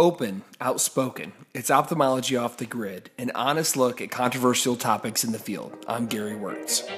Open, 0.00 0.44
outspoken. 0.62 1.34
It's 1.52 1.70
ophthalmology 1.70 2.34
off 2.34 2.56
the 2.56 2.64
grid, 2.64 3.10
an 3.18 3.30
honest 3.34 3.76
look 3.76 4.00
at 4.00 4.10
controversial 4.10 4.74
topics 4.74 5.24
in 5.24 5.32
the 5.32 5.38
field. 5.38 5.76
I'm 5.86 6.06
Gary 6.06 6.32
Wörtz. 6.32 6.88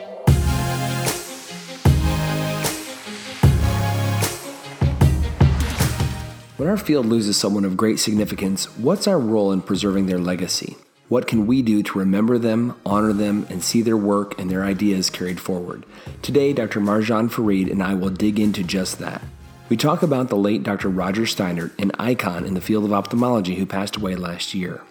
When 6.57 6.69
our 6.69 6.77
field 6.77 7.07
loses 7.07 7.37
someone 7.37 7.65
of 7.65 7.77
great 7.77 7.99
significance, 7.99 8.67
what's 8.79 9.09
our 9.09 9.19
role 9.19 9.51
in 9.51 9.63
preserving 9.63 10.07
their 10.07 10.21
legacy? 10.21 10.77
What 11.09 11.27
can 11.27 11.49
we 11.49 11.61
do 11.61 11.83
to 11.83 11.99
remember 11.99 12.39
them, 12.39 12.77
honor 12.87 13.13
them, 13.13 13.49
and 13.51 13.65
see 13.65 13.83
their 13.83 13.97
work 13.97 14.39
and 14.39 14.49
their 14.49 14.63
ideas 14.63 15.11
carried 15.11 15.41
forward? 15.41 15.85
Today, 16.23 16.53
Dr. 16.53 16.79
Marjan 16.79 17.29
Farid 17.29 17.67
and 17.67 17.83
I 17.83 17.95
will 17.95 18.11
dig 18.11 18.39
into 18.39 18.63
just 18.63 19.01
that. 19.01 19.23
We 19.69 19.77
talk 19.77 20.03
about 20.03 20.29
the 20.29 20.37
late 20.37 20.63
Dr. 20.63 20.89
Roger 20.89 21.23
Steinert, 21.23 21.73
an 21.79 21.93
icon 21.99 22.45
in 22.45 22.55
the 22.55 22.61
field 22.61 22.85
of 22.85 22.93
ophthalmology 22.93 23.55
who 23.55 23.65
passed 23.65 23.97
away 23.97 24.17
last 24.17 24.55
year. 24.55 24.83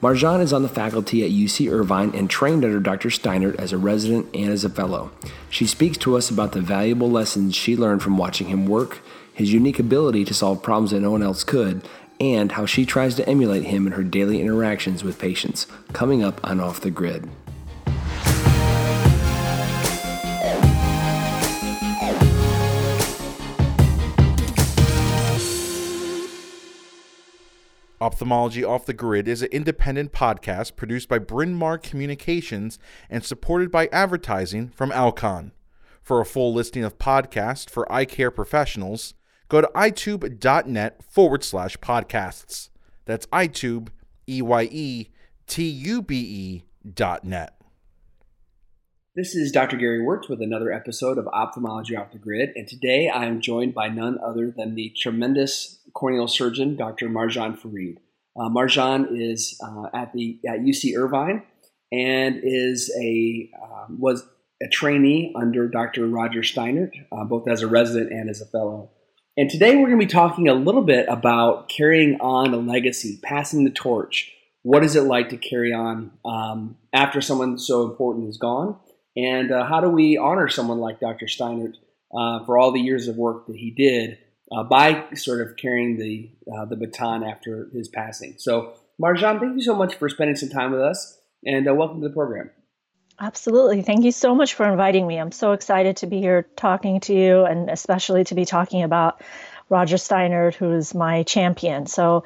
Marjan 0.00 0.40
is 0.40 0.52
on 0.52 0.62
the 0.62 0.68
faculty 0.68 1.24
at 1.24 1.30
UC 1.30 1.72
Irvine 1.72 2.14
and 2.14 2.30
trained 2.30 2.64
under 2.64 2.78
Dr. 2.78 3.08
Steinert 3.08 3.56
as 3.56 3.72
a 3.72 3.78
resident 3.78 4.28
and 4.34 4.50
as 4.50 4.64
a 4.64 4.70
fellow. 4.70 5.10
She 5.50 5.66
speaks 5.66 5.98
to 5.98 6.16
us 6.16 6.30
about 6.30 6.52
the 6.52 6.60
valuable 6.60 7.10
lessons 7.10 7.56
she 7.56 7.76
learned 7.76 8.02
from 8.02 8.16
watching 8.16 8.48
him 8.48 8.66
work, 8.66 9.00
his 9.34 9.52
unique 9.52 9.78
ability 9.78 10.24
to 10.26 10.34
solve 10.34 10.62
problems 10.62 10.92
that 10.92 11.00
no 11.00 11.10
one 11.10 11.22
else 11.22 11.42
could, 11.42 11.82
and 12.20 12.52
how 12.52 12.66
she 12.66 12.84
tries 12.86 13.14
to 13.16 13.28
emulate 13.28 13.64
him 13.64 13.86
in 13.86 13.94
her 13.94 14.04
daily 14.04 14.40
interactions 14.40 15.02
with 15.02 15.18
patients, 15.18 15.66
coming 15.92 16.22
up 16.22 16.40
on 16.44 16.60
Off 16.60 16.80
the 16.80 16.90
Grid. 16.90 17.28
Ophthalmology 28.00 28.62
Off 28.62 28.86
the 28.86 28.92
Grid 28.92 29.26
is 29.26 29.42
an 29.42 29.48
independent 29.50 30.12
podcast 30.12 30.76
produced 30.76 31.08
by 31.08 31.18
Bryn 31.18 31.52
Mawr 31.52 31.78
Communications 31.78 32.78
and 33.10 33.24
supported 33.24 33.72
by 33.72 33.88
advertising 33.88 34.68
from 34.68 34.92
Alcon. 34.92 35.50
For 36.00 36.20
a 36.20 36.24
full 36.24 36.54
listing 36.54 36.84
of 36.84 36.98
podcasts 36.98 37.68
for 37.68 37.90
eye 37.92 38.04
care 38.04 38.30
professionals, 38.30 39.14
go 39.48 39.60
to 39.60 39.70
eyetube.net 39.74 41.02
forward 41.02 41.42
slash 41.42 41.76
podcasts. 41.78 42.70
That's 43.04 43.26
eyetube, 43.26 43.88
E 44.28 44.42
Y 44.42 44.68
E 44.70 45.08
T 45.48 45.68
U 45.68 46.00
B 46.00 46.14
E 46.16 46.62
dot 46.94 47.24
net. 47.24 47.57
This 49.18 49.34
is 49.34 49.50
Dr. 49.50 49.76
Gary 49.76 49.98
Wörtz 49.98 50.28
with 50.28 50.40
another 50.40 50.70
episode 50.70 51.18
of 51.18 51.26
Ophthalmology 51.26 51.96
Off 51.96 52.12
the 52.12 52.18
Grid, 52.18 52.50
and 52.54 52.68
today 52.68 53.08
I 53.08 53.24
am 53.24 53.40
joined 53.40 53.74
by 53.74 53.88
none 53.88 54.16
other 54.24 54.52
than 54.56 54.76
the 54.76 54.94
tremendous 54.96 55.80
corneal 55.92 56.28
surgeon, 56.28 56.76
Dr. 56.76 57.08
Marjan 57.08 57.58
Farid. 57.58 57.98
Uh, 58.38 58.48
Marjan 58.48 59.08
is 59.10 59.60
uh, 59.60 59.86
at 59.92 60.12
the 60.12 60.38
at 60.46 60.60
UC 60.60 60.96
Irvine 60.96 61.42
and 61.90 62.40
is 62.44 62.96
a 63.02 63.50
uh, 63.60 63.86
was 63.88 64.24
a 64.62 64.68
trainee 64.68 65.34
under 65.34 65.66
Dr. 65.66 66.06
Roger 66.06 66.42
Steinert, 66.42 66.92
uh, 67.10 67.24
both 67.24 67.48
as 67.48 67.62
a 67.62 67.66
resident 67.66 68.12
and 68.12 68.30
as 68.30 68.40
a 68.40 68.46
fellow. 68.46 68.92
And 69.36 69.50
today 69.50 69.74
we're 69.74 69.88
going 69.88 69.98
to 69.98 70.06
be 70.06 70.12
talking 70.12 70.48
a 70.48 70.54
little 70.54 70.84
bit 70.84 71.06
about 71.08 71.68
carrying 71.68 72.20
on 72.20 72.54
a 72.54 72.58
legacy, 72.58 73.18
passing 73.24 73.64
the 73.64 73.72
torch. 73.72 74.32
What 74.62 74.84
is 74.84 74.94
it 74.94 75.02
like 75.02 75.30
to 75.30 75.36
carry 75.36 75.72
on 75.72 76.12
um, 76.24 76.76
after 76.92 77.20
someone 77.20 77.58
so 77.58 77.82
important 77.82 78.28
is 78.28 78.36
gone? 78.36 78.78
And 79.18 79.50
uh, 79.50 79.66
how 79.66 79.80
do 79.80 79.88
we 79.88 80.16
honor 80.16 80.48
someone 80.48 80.78
like 80.78 81.00
Dr. 81.00 81.26
Steinert 81.26 81.74
uh, 82.16 82.44
for 82.44 82.56
all 82.56 82.70
the 82.70 82.80
years 82.80 83.08
of 83.08 83.16
work 83.16 83.48
that 83.48 83.56
he 83.56 83.72
did 83.72 84.18
uh, 84.52 84.62
by 84.62 85.06
sort 85.14 85.40
of 85.40 85.56
carrying 85.56 85.98
the 85.98 86.30
uh, 86.50 86.66
the 86.66 86.76
baton 86.76 87.24
after 87.24 87.68
his 87.72 87.88
passing? 87.88 88.36
So, 88.38 88.74
Marjan, 89.02 89.40
thank 89.40 89.56
you 89.56 89.62
so 89.62 89.74
much 89.74 89.96
for 89.96 90.08
spending 90.08 90.36
some 90.36 90.50
time 90.50 90.70
with 90.70 90.80
us, 90.80 91.18
and 91.44 91.68
uh, 91.68 91.74
welcome 91.74 92.00
to 92.00 92.08
the 92.08 92.14
program. 92.14 92.50
Absolutely. 93.20 93.82
Thank 93.82 94.04
you 94.04 94.12
so 94.12 94.36
much 94.36 94.54
for 94.54 94.70
inviting 94.70 95.04
me. 95.04 95.18
I'm 95.18 95.32
so 95.32 95.50
excited 95.50 95.96
to 95.98 96.06
be 96.06 96.20
here 96.20 96.46
talking 96.54 97.00
to 97.00 97.14
you, 97.14 97.44
and 97.44 97.68
especially 97.68 98.22
to 98.24 98.36
be 98.36 98.44
talking 98.44 98.84
about 98.84 99.20
Roger 99.68 99.96
Steinert, 99.96 100.54
who 100.54 100.72
is 100.74 100.94
my 100.94 101.24
champion. 101.24 101.86
So 101.86 102.24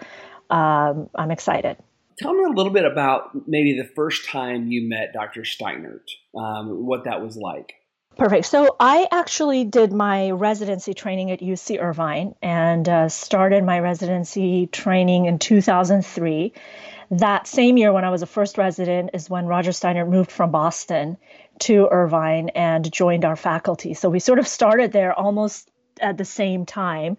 um, 0.50 1.08
I'm 1.14 1.31
excited. 1.31 1.78
Tell 2.19 2.34
me 2.34 2.44
a 2.44 2.54
little 2.54 2.72
bit 2.72 2.84
about 2.84 3.48
maybe 3.48 3.78
the 3.78 3.88
first 3.97 4.26
time 4.26 4.69
you 4.69 4.86
met 4.86 5.14
Dr. 5.14 5.42
Steinert, 5.42 6.04
um, 6.37 6.87
what 6.87 7.04
that 7.04 7.22
was 7.22 7.37
like. 7.37 7.75
Perfect. 8.16 8.47
So 8.47 8.76
I 8.78 9.06
actually 9.10 9.65
did 9.65 9.93
my 9.93 10.32
residency 10.32 10.93
training 10.93 11.31
at 11.31 11.41
UC 11.41 11.81
Irvine 11.81 12.34
and 12.43 12.87
uh, 12.87 13.09
started 13.09 13.65
my 13.65 13.81
residency 13.81 14.66
training 14.66 15.26
in 15.26 15.38
2003. 15.38 16.53
That 17.12 17.47
same 17.47 17.78
year, 17.78 17.93
when 17.93 18.04
I 18.04 18.10
was 18.10 18.22
a 18.22 18.26
first 18.26 18.59
resident, 18.59 19.10
is 19.15 19.31
when 19.31 19.47
Roger 19.47 19.70
Steinert 19.70 20.09
moved 20.09 20.31
from 20.31 20.50
Boston 20.50 21.16
to 21.60 21.88
Irvine 21.91 22.50
and 22.50 22.91
joined 22.91 23.25
our 23.25 23.37
faculty. 23.37 23.94
So 23.94 24.10
we 24.10 24.19
sort 24.19 24.38
of 24.38 24.47
started 24.47 24.93
there 24.93 25.19
almost 25.19 25.70
at 26.00 26.19
the 26.19 26.25
same 26.25 26.66
time. 26.66 27.16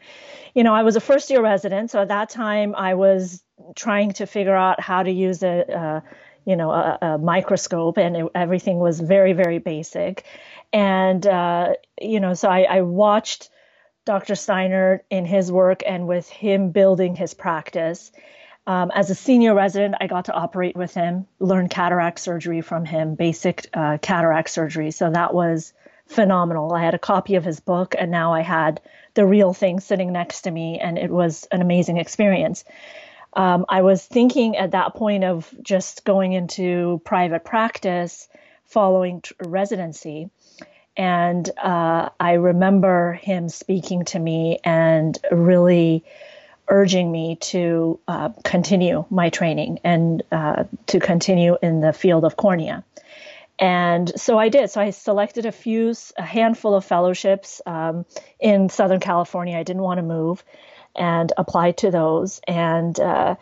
You 0.53 0.63
know, 0.63 0.73
I 0.73 0.83
was 0.83 0.95
a 0.95 0.99
first 0.99 1.29
year 1.29 1.41
resident, 1.41 1.91
so 1.91 2.01
at 2.01 2.09
that 2.09 2.29
time 2.29 2.75
I 2.75 2.95
was 2.95 3.43
trying 3.75 4.11
to 4.13 4.25
figure 4.25 4.55
out 4.55 4.79
how 4.79 5.03
to 5.03 5.11
use 5.11 5.43
a, 5.43 5.61
a 5.69 6.03
you 6.45 6.55
know, 6.55 6.71
a, 6.71 6.97
a 7.01 7.17
microscope, 7.17 7.97
and 7.97 8.15
it, 8.15 8.25
everything 8.35 8.79
was 8.79 8.99
very, 8.99 9.33
very 9.33 9.59
basic. 9.59 10.23
And 10.71 11.25
uh, 11.25 11.73
you 12.01 12.19
know, 12.19 12.33
so 12.33 12.49
I, 12.49 12.61
I 12.63 12.81
watched 12.81 13.49
Dr. 14.05 14.33
Steinert 14.33 15.01
in 15.09 15.25
his 15.25 15.51
work 15.51 15.81
and 15.85 16.07
with 16.07 16.29
him 16.29 16.71
building 16.71 17.15
his 17.15 17.33
practice. 17.33 18.11
Um, 18.65 18.91
as 18.95 19.09
a 19.09 19.15
senior 19.15 19.53
resident, 19.53 19.95
I 19.99 20.07
got 20.07 20.25
to 20.25 20.33
operate 20.33 20.75
with 20.75 20.93
him, 20.93 21.27
learn 21.39 21.67
cataract 21.67 22.19
surgery 22.19 22.61
from 22.61 22.85
him, 22.85 23.15
basic 23.15 23.67
uh, 23.73 23.97
cataract 24.01 24.49
surgery. 24.49 24.91
So 24.91 25.09
that 25.09 25.33
was 25.33 25.73
phenomenal. 26.07 26.73
I 26.73 26.83
had 26.83 26.93
a 26.93 26.99
copy 26.99 27.35
of 27.35 27.43
his 27.43 27.59
book, 27.59 27.95
and 27.97 28.11
now 28.11 28.33
I 28.33 28.41
had 28.41 28.81
the 29.15 29.25
real 29.25 29.53
thing 29.53 29.79
sitting 29.79 30.11
next 30.11 30.41
to 30.41 30.51
me, 30.51 30.79
and 30.79 30.97
it 30.97 31.11
was 31.11 31.45
an 31.51 31.61
amazing 31.61 31.97
experience. 31.97 32.63
Um, 33.35 33.65
I 33.67 33.81
was 33.81 34.05
thinking 34.05 34.57
at 34.57 34.71
that 34.71 34.93
point 34.93 35.23
of 35.23 35.53
just 35.61 36.05
going 36.05 36.33
into 36.33 37.01
private 37.03 37.43
practice 37.43 38.27
following 38.65 39.21
t- 39.21 39.35
residency. 39.39 40.29
And 40.95 41.49
uh, 41.57 42.09
I 42.19 42.33
remember 42.33 43.13
him 43.13 43.49
speaking 43.49 44.05
to 44.05 44.19
me 44.19 44.59
and 44.63 45.17
really 45.31 46.03
urging 46.67 47.11
me 47.11 47.37
to 47.37 47.99
uh, 48.07 48.29
continue 48.43 49.05
my 49.09 49.29
training 49.29 49.79
and 49.83 50.23
uh, 50.31 50.63
to 50.87 50.99
continue 50.99 51.57
in 51.61 51.81
the 51.81 51.93
field 51.93 52.23
of 52.23 52.37
cornea. 52.37 52.83
And 53.59 54.19
so 54.19 54.37
I 54.37 54.49
did. 54.49 54.69
So 54.69 54.81
I 54.81 54.89
selected 54.91 55.45
a 55.45 55.51
few, 55.51 55.93
a 56.17 56.23
handful 56.23 56.73
of 56.75 56.85
fellowships 56.85 57.61
um, 57.65 58.05
in 58.39 58.69
Southern 58.69 58.99
California. 58.99 59.57
I 59.57 59.63
didn't 59.63 59.83
want 59.83 59.99
to 59.99 60.03
move 60.03 60.43
and 60.95 61.31
applied 61.37 61.77
to 61.77 61.91
those. 61.91 62.41
And, 62.47 62.99
uh, 62.99 63.35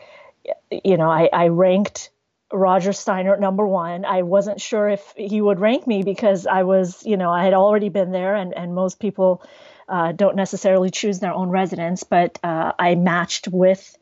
you 0.71 0.97
know, 0.97 1.09
I, 1.09 1.29
I 1.31 1.47
ranked 1.47 2.09
Roger 2.53 2.91
Steinert 2.91 3.39
number 3.39 3.65
one. 3.65 4.05
I 4.05 4.23
wasn't 4.23 4.59
sure 4.59 4.89
if 4.89 5.13
he 5.15 5.41
would 5.41 5.59
rank 5.59 5.87
me 5.87 6.03
because 6.03 6.47
I 6.47 6.63
was, 6.63 7.05
you 7.05 7.17
know, 7.17 7.31
I 7.31 7.43
had 7.43 7.53
already 7.53 7.89
been 7.89 8.11
there, 8.11 8.35
and, 8.35 8.53
and 8.53 8.75
most 8.75 8.99
people 8.99 9.43
uh, 9.87 10.11
don't 10.11 10.35
necessarily 10.35 10.89
choose 10.89 11.19
their 11.19 11.33
own 11.33 11.49
residence, 11.49 12.03
but 12.03 12.39
uh, 12.43 12.71
I 12.77 12.95
matched 12.95 13.47
with 13.47 13.97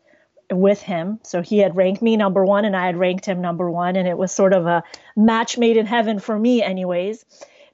with 0.52 0.82
him. 0.82 1.20
So 1.24 1.44
he 1.44 1.60
had 1.60 1.76
ranked 1.76 2.02
me 2.02 2.18
number 2.18 2.44
one, 2.44 2.66
and 2.66 2.76
I 2.76 2.88
had 2.88 2.98
ranked 2.98 3.26
him 3.26 3.42
number 3.42 3.70
one, 3.70 3.96
and 3.96 4.08
it 4.08 4.18
was 4.18 4.32
sort 4.32 4.54
of 4.54 4.66
a 4.66 4.84
match 5.16 5.60
made 5.60 5.78
in 5.78 5.86
heaven 5.86 6.18
for 6.18 6.38
me, 6.38 6.64
anyways, 6.64 7.24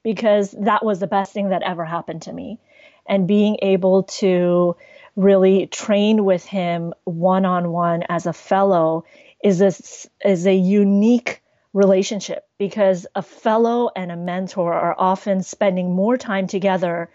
because 0.03 0.51
that 0.51 0.83
was 0.83 0.99
the 0.99 1.07
best 1.07 1.31
thing 1.31 1.49
that 1.49 1.63
ever 1.63 1.85
happened 1.85 2.23
to 2.23 2.33
me, 2.33 2.59
and 3.07 3.27
being 3.27 3.57
able 3.61 4.03
to 4.03 4.75
really 5.15 5.67
train 5.67 6.25
with 6.25 6.45
him 6.45 6.93
one 7.05 7.45
on 7.45 7.71
one 7.71 8.03
as 8.09 8.25
a 8.25 8.33
fellow 8.33 9.05
is 9.43 9.61
a, 9.61 10.27
is 10.27 10.45
a 10.45 10.53
unique 10.53 11.41
relationship 11.73 12.47
because 12.57 13.05
a 13.15 13.21
fellow 13.21 13.89
and 13.95 14.11
a 14.11 14.15
mentor 14.15 14.73
are 14.73 14.95
often 14.97 15.43
spending 15.43 15.93
more 15.93 16.17
time 16.17 16.47
together 16.47 17.09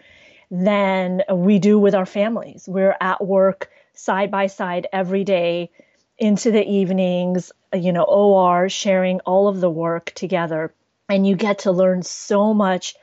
than 0.49 1.23
we 1.33 1.59
do 1.59 1.79
with 1.79 1.95
our 1.95 2.05
families. 2.05 2.65
We're 2.67 2.95
at 2.99 3.25
work 3.25 3.71
side 3.93 4.31
by 4.31 4.47
side 4.47 4.87
every 4.91 5.23
day 5.23 5.71
into 6.17 6.51
the 6.51 6.63
evenings, 6.63 7.51
you 7.73 7.91
know, 7.91 8.03
OR 8.03 8.69
sharing 8.69 9.19
all 9.21 9.47
of 9.47 9.59
the 9.59 9.69
work 9.69 10.11
together. 10.13 10.73
And 11.09 11.25
you 11.25 11.35
get 11.35 11.59
to 11.59 11.71
learn 11.71 12.03
so 12.03 12.53
much 12.53 12.95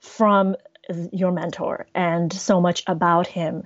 from 0.00 0.56
your 1.12 1.32
mentor 1.32 1.86
and 1.94 2.32
so 2.32 2.60
much 2.60 2.82
about 2.86 3.26
him. 3.26 3.64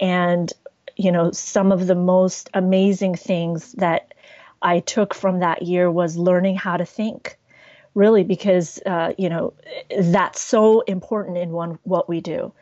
And, 0.00 0.52
you 0.96 1.12
know, 1.12 1.32
some 1.32 1.72
of 1.72 1.86
the 1.86 1.94
most 1.94 2.50
amazing 2.54 3.14
things 3.16 3.72
that 3.72 4.14
I 4.62 4.80
took 4.80 5.14
from 5.14 5.40
that 5.40 5.62
year 5.62 5.90
was 5.90 6.16
learning 6.16 6.56
how 6.56 6.76
to 6.76 6.84
think, 6.84 7.38
really, 7.94 8.24
because, 8.24 8.80
uh, 8.86 9.12
you 9.16 9.28
know, 9.28 9.54
that's 9.98 10.40
so 10.40 10.80
important 10.80 11.38
in 11.38 11.50
one, 11.50 11.78
what 11.84 12.08
we 12.08 12.20
do. 12.20 12.52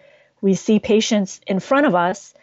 We 0.41 0.55
see 0.55 0.79
patients 0.79 1.41
in 1.47 1.61
front 1.61 1.87
of 1.87 1.95
us 1.95 2.35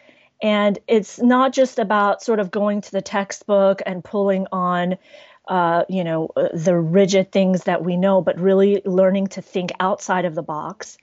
And 0.44 0.78
it's 0.86 1.18
not 1.20 1.52
just 1.52 1.78
about 1.78 2.22
sort 2.22 2.40
of 2.40 2.50
going 2.50 2.82
to 2.82 2.92
the 2.92 3.00
textbook 3.02 3.80
and 3.86 4.04
pulling 4.04 4.46
on, 4.52 4.98
uh, 5.48 5.84
you 5.88 6.04
know, 6.04 6.28
the 6.52 6.76
rigid 6.76 7.32
things 7.32 7.64
that 7.64 7.82
we 7.82 7.96
know, 7.96 8.20
but 8.20 8.38
really 8.38 8.82
learning 8.84 9.28
to 9.28 9.42
think 9.42 9.70
outside 9.80 10.26
of 10.26 10.34
the 10.34 10.42
box. 10.42 10.98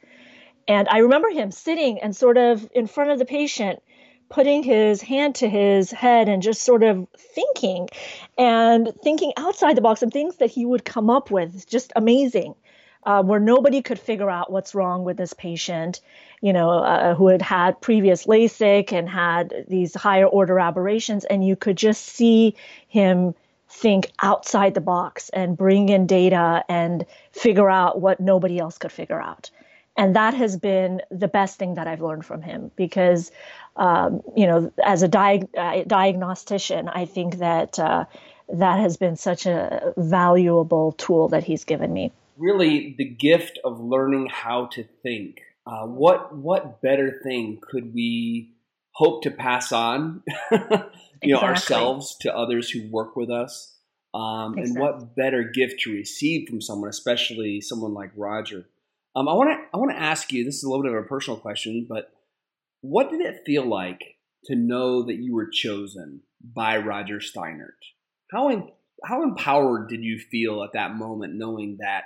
And 0.68 0.88
I 0.90 1.00
remember 1.00 1.30
him 1.30 1.52
sitting 1.52 2.00
and 2.00 2.16
sort 2.16 2.38
of 2.38 2.69
in 2.74 2.88
front 2.88 3.12
of 3.12 3.19
the 3.19 3.25
patient, 3.25 3.81
putting 4.30 4.63
his 4.63 5.02
hand 5.02 5.36
to 5.36 5.50
his 5.50 5.92
head 5.92 6.30
and 6.30 6.42
just 6.42 6.63
sort 6.63 6.84
of 6.84 7.08
thinking 7.18 7.90
and 8.38 8.94
thinking 9.04 9.34
outside 9.38 9.75
the 9.75 9.81
box 9.81 10.02
and 10.02 10.12
things 10.12 10.38
that 10.38 10.50
he 10.50 10.66
would 10.66 10.86
come 10.86 11.10
up 11.10 11.31
with. 11.31 11.68
Just 11.68 11.92
amazing 11.96 12.56
uh, 13.04 13.24
where 13.24 13.40
nobody 13.40 13.81
could 13.81 14.00
figure 14.00 14.30
out 14.30 14.52
what's 14.52 14.75
wrong 14.75 15.04
with 15.04 15.18
this 15.18 15.34
patient, 15.34 16.02
you 16.42 16.54
know, 16.54 16.69
uh, 16.69 17.16
who 17.16 17.28
had 17.28 17.42
had 17.42 17.81
previous 17.81 18.25
LASIK 18.25 18.92
and 18.94 19.10
had 19.10 19.66
these 19.68 19.96
higher 19.96 20.28
order 20.28 20.60
aberrations, 20.60 21.25
and 21.25 21.46
you 21.46 21.56
could 21.56 21.78
just 21.78 22.04
see 22.04 22.56
him 22.88 23.34
think 23.69 24.12
outside 24.22 24.74
the 24.74 24.81
box 24.81 25.30
and 25.30 25.57
bring 25.57 25.90
in 25.90 26.06
data 26.06 26.64
and 26.68 27.06
figure 27.31 27.69
out 27.69 28.02
what 28.02 28.19
nobody 28.19 28.60
else 28.60 28.78
could 28.78 28.92
figure 28.92 29.19
out. 29.19 29.50
And 29.98 30.16
that 30.16 30.34
has 30.34 30.58
been 30.58 31.02
the 31.12 31.28
best 31.28 31.60
thing 31.60 31.76
that 31.76 31.88
I've 31.88 32.02
learned 32.02 32.26
from 32.26 32.42
him 32.42 32.72
because, 32.76 33.32
um, 33.76 34.22
you 34.36 34.48
know, 34.48 34.72
as 34.84 35.04
a 35.04 35.08
di- 35.08 35.48
uh, 35.58 35.84
diagnostician, 35.86 36.88
I 36.88 37.06
think 37.06 37.40
that 37.40 37.78
uh, 37.78 38.06
that 38.54 38.80
has 38.80 38.98
been 38.98 39.16
such 39.16 39.46
a 39.46 39.94
valuable 39.98 40.94
tool 40.94 41.28
that 41.30 41.44
he's 41.44 41.66
given 41.66 41.92
me 41.92 42.12
really 42.42 42.96
the 42.98 43.06
gift 43.06 43.60
of 43.64 43.80
learning 43.80 44.28
how 44.28 44.66
to 44.74 44.84
think. 45.04 45.42
Uh, 45.66 45.86
what 45.86 46.36
what 46.36 46.82
better 46.82 47.20
thing 47.24 47.60
could 47.62 47.94
we 47.94 48.56
hope 48.94 49.24
to 49.24 49.32
pass 49.32 49.72
on, 49.72 50.24
you 50.52 50.58
know, 50.60 50.88
exactly. 51.22 51.36
ourselves 51.38 52.18
to 52.22 52.36
others 52.36 52.70
who 52.70 52.90
work 52.90 53.16
with 53.16 53.30
us? 53.30 53.78
Um, 54.14 54.58
exactly. 54.58 54.64
And 54.64 54.80
what 54.80 55.16
better 55.16 55.44
gift 55.44 55.82
to 55.82 55.94
receive 55.94 56.50
from 56.50 56.62
someone, 56.62 56.90
especially 56.90 57.62
someone 57.62 57.94
like 57.94 58.12
Roger? 58.18 58.66
Um, 59.16 59.28
I 59.28 59.34
want 59.34 59.50
to 59.50 59.58
I 59.74 59.78
want 59.78 59.92
to 59.92 60.02
ask 60.02 60.31
you. 60.31 60.44
This 60.44 60.56
is 60.56 60.63
a 60.63 60.69
little 60.69 60.84
bit 60.84 60.94
of 60.94 61.04
a 61.04 61.08
personal 61.08 61.40
question, 61.40 61.86
but 61.90 62.12
what 62.81 63.10
did 63.10 63.22
it 63.22 63.44
feel 63.46 63.66
like 63.66 64.18
to 64.46 64.56
know 64.56 65.04
that 65.04 65.16
you 65.16 65.36
were 65.36 65.50
chosen 65.52 66.22
by 66.44 66.78
Roger 66.78 67.19
Steinert? 67.19 67.78
How 68.31 68.50
in, 68.50 68.69
how 69.04 69.24
empowered 69.24 69.90
did 69.90 70.02
you 70.02 70.18
feel 70.18 70.63
at 70.63 70.74
that 70.74 70.96
moment, 70.96 71.36
knowing 71.36 71.78
that 71.81 72.06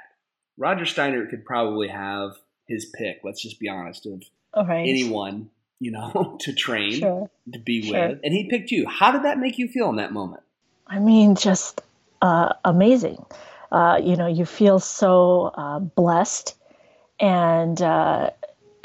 Roger 0.57 0.86
Steinert 0.86 1.30
could 1.30 1.46
probably 1.46 1.90
have 1.90 2.31
his 2.68 2.86
pick. 2.98 3.19
Let's 3.24 3.42
just 3.42 3.60
be 3.60 3.69
honest 3.69 4.06
of 4.06 4.68
right. 4.68 4.88
anyone 4.88 5.50
you 5.80 5.92
know 5.92 6.38
to 6.42 6.54
train 6.54 6.94
sure. 6.94 7.30
to 7.54 7.60
be 7.60 7.84
sure. 7.84 8.10
with, 8.10 8.19
and 8.24 8.34
he 8.34 8.50
picked 8.50 8.72
you. 8.72 8.88
How 8.88 9.12
did 9.12 9.24
that 9.24 9.38
make 9.38 9.58
you 9.58 9.68
feel 9.68 9.90
in 9.90 9.98
that 9.98 10.13
moment? 10.13 10.44
I 10.88 11.00
mean, 11.00 11.36
just 11.36 11.81
uh, 12.22 12.54
amazing. 12.63 13.24
Uh, 13.72 14.00
you 14.01 14.16
know, 14.16 14.28
you 14.28 14.46
feel 14.46 14.80
so 14.80 15.51
uh, 15.56 15.80
blessed, 15.80 16.56
and 17.19 17.81
uh, 17.81 18.31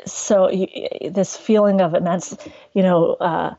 so 0.06 0.50
you, 0.50 0.66
this 1.10 1.36
feeling 1.36 1.80
of 1.80 1.94
immense, 1.94 2.36
you 2.72 2.82
know, 2.82 3.14
uh, 3.14 3.54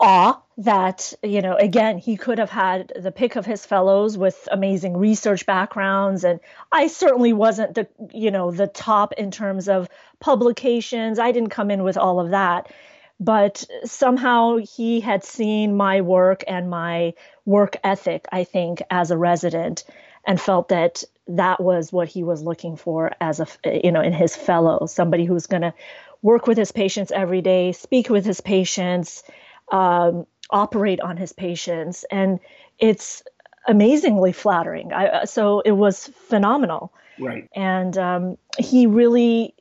awe 0.00 0.40
that 0.58 1.12
you 1.22 1.40
know 1.40 1.54
again 1.56 1.98
he 1.98 2.16
could 2.16 2.38
have 2.38 2.50
had 2.50 2.92
the 3.00 3.12
pick 3.12 3.36
of 3.36 3.46
his 3.46 3.64
fellows 3.64 4.16
with 4.16 4.48
amazing 4.50 4.96
research 4.96 5.46
backgrounds. 5.46 6.24
And 6.24 6.40
i 6.72 6.86
certainly 6.86 7.32
wasn't 7.32 7.74
the 7.74 7.88
you 8.12 8.30
know 8.30 8.50
the 8.50 8.66
top 8.66 9.12
in 9.14 9.30
terms 9.30 9.68
of 9.68 9.88
publications. 10.20 11.18
I 11.18 11.32
didn't 11.32 11.50
come 11.50 11.70
in 11.70 11.82
with 11.82 11.96
all 11.96 12.20
of 12.20 12.30
that. 12.30 12.72
But 13.20 13.64
somehow 13.84 14.58
he 14.58 15.00
had 15.00 15.24
seen 15.24 15.76
my 15.76 16.02
work 16.02 16.44
and 16.46 16.70
my 16.70 17.14
work 17.44 17.76
ethic 17.82 18.26
i 18.30 18.44
think 18.44 18.82
as 18.90 19.10
a 19.10 19.18
resident 19.18 19.84
and 20.24 20.40
felt 20.40 20.68
that 20.68 21.02
that 21.28 21.60
was 21.60 21.92
what 21.92 22.08
he 22.08 22.22
was 22.22 22.42
looking 22.42 22.76
for 22.76 23.12
as 23.20 23.40
a 23.40 23.46
you 23.84 23.92
know 23.92 24.00
in 24.00 24.12
his 24.12 24.34
fellow 24.34 24.86
somebody 24.86 25.24
who's 25.24 25.46
going 25.46 25.62
to 25.62 25.74
work 26.22 26.46
with 26.46 26.58
his 26.58 26.72
patients 26.72 27.12
every 27.12 27.42
day 27.42 27.72
speak 27.72 28.08
with 28.08 28.24
his 28.24 28.40
patients 28.40 29.22
um, 29.70 30.26
operate 30.50 31.00
on 31.00 31.16
his 31.16 31.32
patients. 31.32 32.04
And 32.10 32.40
it's 32.78 33.22
amazingly 33.66 34.32
flattering. 34.32 34.92
I, 34.92 35.08
uh, 35.08 35.26
so 35.26 35.60
it 35.60 35.72
was 35.72 36.08
phenomenal. 36.28 36.92
Right. 37.18 37.48
And 37.54 37.96
um, 37.98 38.38
he 38.58 38.86
really 38.86 39.54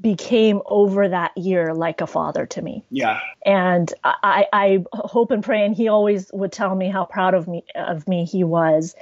became 0.00 0.62
over 0.66 1.06
that 1.08 1.36
year 1.36 1.74
like 1.74 2.00
a 2.00 2.06
father 2.06 2.46
to 2.46 2.62
me. 2.62 2.84
Yeah. 2.90 3.20
And 3.44 3.92
I, 4.04 4.46
I 4.52 4.84
hope 4.92 5.30
and 5.30 5.44
pray, 5.44 5.64
and 5.66 5.74
he 5.76 5.88
always 5.88 6.30
would 6.32 6.52
tell 6.52 6.74
me 6.74 6.88
how 6.88 7.04
proud 7.04 7.34
of 7.34 7.46
me 7.46 7.62
of 7.74 8.08
me 8.08 8.24
he 8.24 8.42
was. 8.42 8.94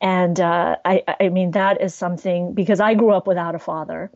And 0.00 0.38
uh, 0.38 0.76
I, 0.84 1.02
I 1.20 1.28
mean 1.28 1.52
that 1.52 1.80
is 1.80 1.94
something 1.94 2.54
because 2.54 2.80
I 2.80 2.94
grew 2.94 3.10
up 3.10 3.26
without 3.26 3.54
a 3.54 3.58
father, 3.58 4.10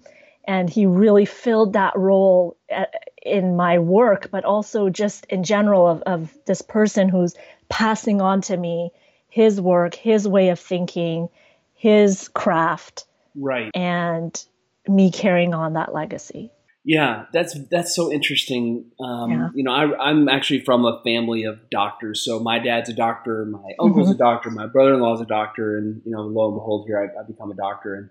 and 0.45 0.71
he 0.71 0.87
really 0.87 1.25
filled 1.25 1.73
that 1.73 1.97
role 1.97 2.57
uh, 2.75 2.85
in 3.25 3.57
my 3.57 3.79
work, 3.79 4.31
but 4.31 4.45
also 4.45 4.89
just 4.89 5.25
in 5.27 5.43
general 5.45 5.89
of, 5.89 6.03
of 6.03 6.39
this 6.47 6.63
person 6.63 7.09
who's 7.09 7.35
passing 7.69 8.21
on 8.21 8.43
to 8.43 8.57
me 8.57 8.91
his 9.29 9.61
work, 9.61 9.95
his 9.95 10.29
way 10.29 10.51
of 10.51 10.61
thinking, 10.61 11.29
his 11.75 12.29
craft, 12.29 13.07
right, 13.35 13.71
and 13.75 14.45
me 14.87 15.11
carrying 15.11 15.55
on 15.55 15.73
that 15.73 15.93
legacy. 15.93 16.53
Yeah, 16.85 17.27
that's 17.33 17.57
that's 17.71 17.95
so 17.95 18.13
interesting. 18.13 18.91
Um, 18.99 19.31
yeah. 19.31 19.49
You 19.55 19.63
know, 19.63 19.73
I, 19.73 20.11
am 20.11 20.29
actually 20.29 20.65
from 20.65 20.85
a 20.85 21.01
family 21.05 21.45
of 21.45 21.71
doctors. 21.71 22.25
So 22.25 22.41
my 22.41 22.59
dad's 22.59 22.89
a 22.89 22.93
doctor, 22.93 23.45
my 23.45 23.71
uncle's 23.79 24.09
mm-hmm. 24.09 24.15
a 24.15 24.19
doctor, 24.19 24.51
my 24.51 24.67
brother-in-law 24.67 25.15
is 25.15 25.21
a 25.21 25.27
doctor, 25.27 25.79
and 25.79 26.03
you 26.05 26.11
know, 26.11 26.23
lo 26.23 26.49
and 26.49 26.57
behold, 26.57 26.87
here 26.89 26.99
I, 26.99 27.17
have 27.17 27.29
become 27.29 27.53
a 27.53 27.55
doctor. 27.55 27.95
And 27.95 28.11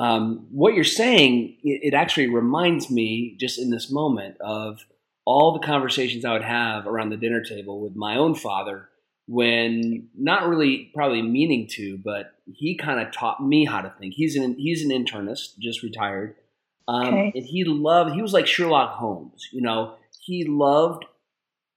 um, 0.00 0.46
what 0.50 0.74
you're 0.74 0.84
saying, 0.84 1.56
it, 1.64 1.92
it, 1.92 1.94
actually 1.94 2.28
reminds 2.28 2.88
me 2.88 3.36
just 3.38 3.58
in 3.58 3.70
this 3.70 3.90
moment 3.90 4.36
of 4.40 4.78
all 5.24 5.52
the 5.52 5.66
conversations 5.66 6.24
I 6.24 6.32
would 6.32 6.42
have 6.44 6.86
around 6.86 7.10
the 7.10 7.16
dinner 7.16 7.42
table 7.42 7.80
with 7.80 7.96
my 7.96 8.16
own 8.16 8.34
father 8.34 8.88
when 9.26 10.08
not 10.16 10.48
really 10.48 10.90
probably 10.94 11.22
meaning 11.22 11.66
to, 11.72 11.98
but 11.98 12.32
he 12.52 12.76
kind 12.76 13.00
of 13.00 13.12
taught 13.12 13.44
me 13.44 13.64
how 13.64 13.80
to 13.80 13.92
think. 13.98 14.14
He's 14.14 14.36
an 14.36 14.56
he's 14.58 14.84
an 14.84 14.90
internist, 14.90 15.58
just 15.58 15.82
retired, 15.82 16.36
um, 16.88 17.06
okay. 17.06 17.32
and 17.34 17.46
he 17.46 17.64
loved. 17.64 18.14
He 18.14 18.22
was 18.22 18.32
like 18.32 18.46
Sherlock 18.46 18.96
Holmes, 18.96 19.48
you 19.52 19.62
know. 19.62 19.94
He 20.20 20.44
loved 20.44 21.04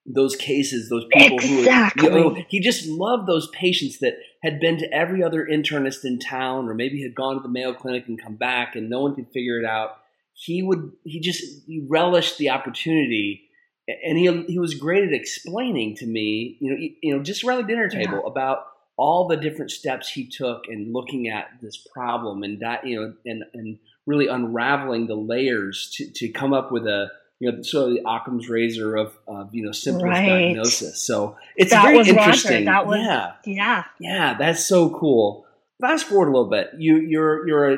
those 0.05 0.35
cases, 0.35 0.89
those 0.89 1.05
people 1.11 1.37
exactly. 1.37 2.09
who 2.09 2.17
you 2.17 2.23
know, 2.23 2.43
he 2.47 2.59
just 2.61 2.87
loved 2.87 3.27
those 3.27 3.49
patients 3.49 3.99
that 3.99 4.13
had 4.41 4.59
been 4.59 4.77
to 4.77 4.93
every 4.93 5.21
other 5.21 5.45
internist 5.45 6.05
in 6.05 6.17
town, 6.17 6.69
or 6.69 6.73
maybe 6.73 7.01
had 7.03 7.15
gone 7.15 7.35
to 7.35 7.41
the 7.41 7.49
Mayo 7.49 7.73
Clinic 7.73 8.07
and 8.07 8.21
come 8.21 8.35
back, 8.35 8.75
and 8.75 8.89
no 8.89 9.01
one 9.01 9.15
could 9.15 9.27
figure 9.33 9.59
it 9.59 9.65
out. 9.65 9.97
He 10.33 10.63
would 10.63 10.91
he 11.03 11.19
just 11.19 11.43
he 11.65 11.85
relished 11.89 12.37
the 12.37 12.49
opportunity, 12.49 13.49
and 13.87 14.17
he 14.17 14.43
he 14.47 14.59
was 14.59 14.75
great 14.75 15.03
at 15.03 15.13
explaining 15.13 15.95
to 15.97 16.05
me, 16.05 16.57
you 16.59 16.71
know, 16.71 16.77
you 17.01 17.15
know, 17.15 17.23
just 17.23 17.43
around 17.43 17.61
the 17.61 17.67
dinner 17.67 17.89
table 17.89 18.21
yeah. 18.23 18.31
about 18.31 18.67
all 18.97 19.27
the 19.27 19.37
different 19.37 19.71
steps 19.71 20.09
he 20.09 20.27
took 20.27 20.63
in 20.67 20.91
looking 20.91 21.29
at 21.29 21.49
this 21.61 21.77
problem 21.93 22.43
and 22.43 22.59
that 22.61 22.85
you 22.85 22.99
know 22.99 23.13
and 23.25 23.43
and 23.53 23.77
really 24.07 24.27
unraveling 24.27 25.05
the 25.05 25.15
layers 25.15 25.91
to 25.95 26.09
to 26.15 26.29
come 26.29 26.53
up 26.53 26.71
with 26.71 26.87
a 26.87 27.11
you 27.39 27.51
know, 27.51 27.61
sort 27.61 27.89
of 27.89 27.95
the 27.95 28.09
Occam's 28.09 28.49
razor 28.49 28.95
of, 28.95 29.15
of 29.27 29.53
you 29.53 29.63
know, 29.63 29.71
simplest 29.71 30.05
right. 30.05 30.27
diagnosis. 30.27 31.05
So 31.05 31.37
it's 31.55 31.71
that 31.71 31.83
very 31.83 31.99
interesting. 31.99 32.65
Roger. 32.65 32.65
That 32.65 32.87
was, 32.87 32.99
yeah, 32.99 33.33
yeah, 33.45 33.83
yeah. 33.99 34.37
That's 34.37 34.65
so 34.65 34.89
cool. 34.89 35.45
Fast 35.79 36.05
forward 36.05 36.29
a 36.29 36.31
little 36.31 36.49
bit. 36.49 36.71
You 36.77 36.97
you're 36.97 37.47
you're 37.47 37.73
a, 37.73 37.77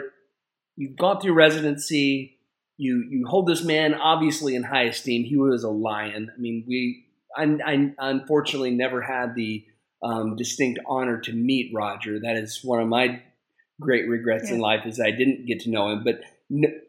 you've 0.77 0.95
gone 0.95 1.19
through 1.19 1.33
residency. 1.33 2.37
You 2.77 3.05
you 3.09 3.25
hold 3.27 3.47
this 3.47 3.63
man 3.63 3.93
obviously 3.93 4.55
in 4.55 4.63
high 4.63 4.83
esteem. 4.83 5.25
He 5.25 5.35
was 5.35 5.63
a 5.63 5.69
lion. 5.69 6.31
I 6.33 6.39
mean, 6.39 6.63
we 6.65 7.05
I, 7.35 7.43
I 7.65 7.93
unfortunately 7.97 8.71
never 8.71 9.01
had 9.01 9.35
the 9.35 9.65
um, 10.01 10.37
distinct 10.37 10.79
honor 10.87 11.19
to 11.21 11.33
meet 11.33 11.73
Roger. 11.73 12.21
That 12.21 12.37
is 12.37 12.61
one 12.63 12.81
of 12.81 12.87
my 12.87 13.21
great 13.79 14.07
regrets 14.07 14.49
yeah. 14.49 14.55
in 14.55 14.61
life 14.61 14.85
is 14.85 14.99
I 14.99 15.11
didn't 15.11 15.45
get 15.45 15.61
to 15.61 15.69
know 15.69 15.89
him. 15.89 16.03
But 16.03 16.21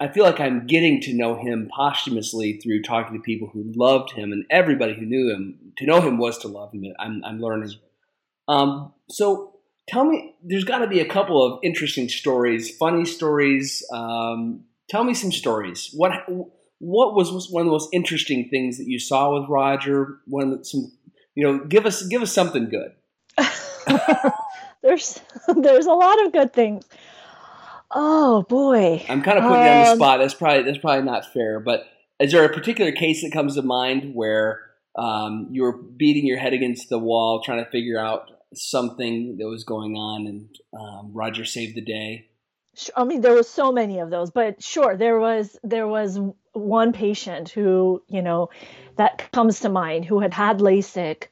I 0.01 0.09
feel 0.09 0.25
like 0.25 0.41
I'm 0.41 0.67
getting 0.67 1.01
to 1.03 1.15
know 1.15 1.37
him 1.37 1.71
posthumously 1.75 2.59
through 2.59 2.83
talking 2.83 3.15
to 3.15 3.23
people 3.23 3.49
who 3.53 3.73
loved 3.75 4.13
him, 4.13 4.33
and 4.33 4.45
everybody 4.51 4.95
who 4.95 5.07
knew 5.07 5.31
him. 5.33 5.73
To 5.79 5.87
know 5.87 6.01
him 6.01 6.19
was 6.19 6.39
to 6.39 6.49
love 6.49 6.73
him. 6.73 6.85
I'm, 6.99 7.23
I'm 7.25 7.41
learning. 7.41 7.73
Um, 8.49 8.93
so 9.09 9.57
tell 9.89 10.05
me, 10.05 10.35
there's 10.43 10.65
got 10.65 10.79
to 10.79 10.87
be 10.87 11.01
a 11.01 11.09
couple 11.09 11.45
of 11.45 11.61
interesting 11.63 12.09
stories, 12.09 12.75
funny 12.77 13.05
stories. 13.05 13.85
Um, 13.93 14.65
tell 14.89 15.05
me 15.05 15.15
some 15.15 15.33
stories. 15.33 15.91
What 15.93 16.13
what 16.79 17.15
was, 17.15 17.31
was 17.31 17.51
one 17.51 17.61
of 17.61 17.67
the 17.67 17.73
most 17.73 17.91
interesting 17.93 18.49
things 18.49 18.79
that 18.79 18.89
you 18.89 18.99
saw 18.99 19.39
with 19.39 19.49
Roger? 19.49 20.21
One 20.27 20.65
some, 20.65 20.91
you 21.35 21.45
know, 21.45 21.65
give 21.65 21.85
us 21.87 22.03
give 22.07 22.23
us 22.23 22.33
something 22.33 22.71
good. 22.71 22.93
there's 24.83 25.21
there's 25.57 25.87
a 25.87 25.93
lot 25.93 26.25
of 26.25 26.33
good 26.33 26.53
things. 26.53 26.85
Oh 27.91 28.43
boy. 28.43 29.05
I'm 29.09 29.23
kind 29.23 29.39
of 29.39 29.45
putting 29.45 29.59
um, 29.59 29.65
you 29.65 29.73
on 29.73 29.85
the 29.85 29.91
um, 29.91 29.97
spot. 29.99 30.21
That's 30.21 30.35
probably 30.35 30.63
that's 30.63 30.79
probably 30.79 31.05
not 31.05 31.33
fair, 31.33 31.61
but 31.61 31.87
is 32.21 32.33
there 32.33 32.45
a 32.45 32.53
particular 32.53 32.93
case 32.93 33.23
that 33.23 33.33
comes 33.33 33.57
to 33.57 33.63
mind 33.63 34.15
where 34.15 34.61
um, 34.97 35.49
you 35.51 35.63
were 35.63 35.77
beating 35.77 36.27
your 36.27 36.39
head 36.39 36.53
against 36.53 36.89
the 36.89 36.99
wall 36.99 37.43
trying 37.43 37.65
to 37.65 37.71
figure 37.71 37.99
out 37.99 38.31
something 38.55 39.37
that 39.39 39.47
was 39.47 39.65
going 39.65 39.95
on, 39.95 40.27
and 40.27 40.49
um, 40.79 41.13
Roger 41.13 41.45
saved 41.45 41.77
the 41.77 41.81
day. 41.81 42.29
I 42.97 43.05
mean, 43.05 43.21
there 43.21 43.35
were 43.35 43.43
so 43.43 43.73
many 43.73 43.99
of 43.99 44.11
those, 44.11 44.31
but 44.31 44.63
sure, 44.63 44.97
there 44.97 45.19
was 45.19 45.59
there 45.63 45.89
was 45.89 46.19
one 46.53 46.93
patient 46.93 47.51
who 47.51 48.03
you 48.09 48.23
know 48.23 48.51
that 48.97 49.31
comes 49.33 49.61
to 49.61 49.69
mind 49.69 50.05
who 50.05 50.21
had 50.21 50.35
had 50.35 50.59
LASIK, 50.59 51.25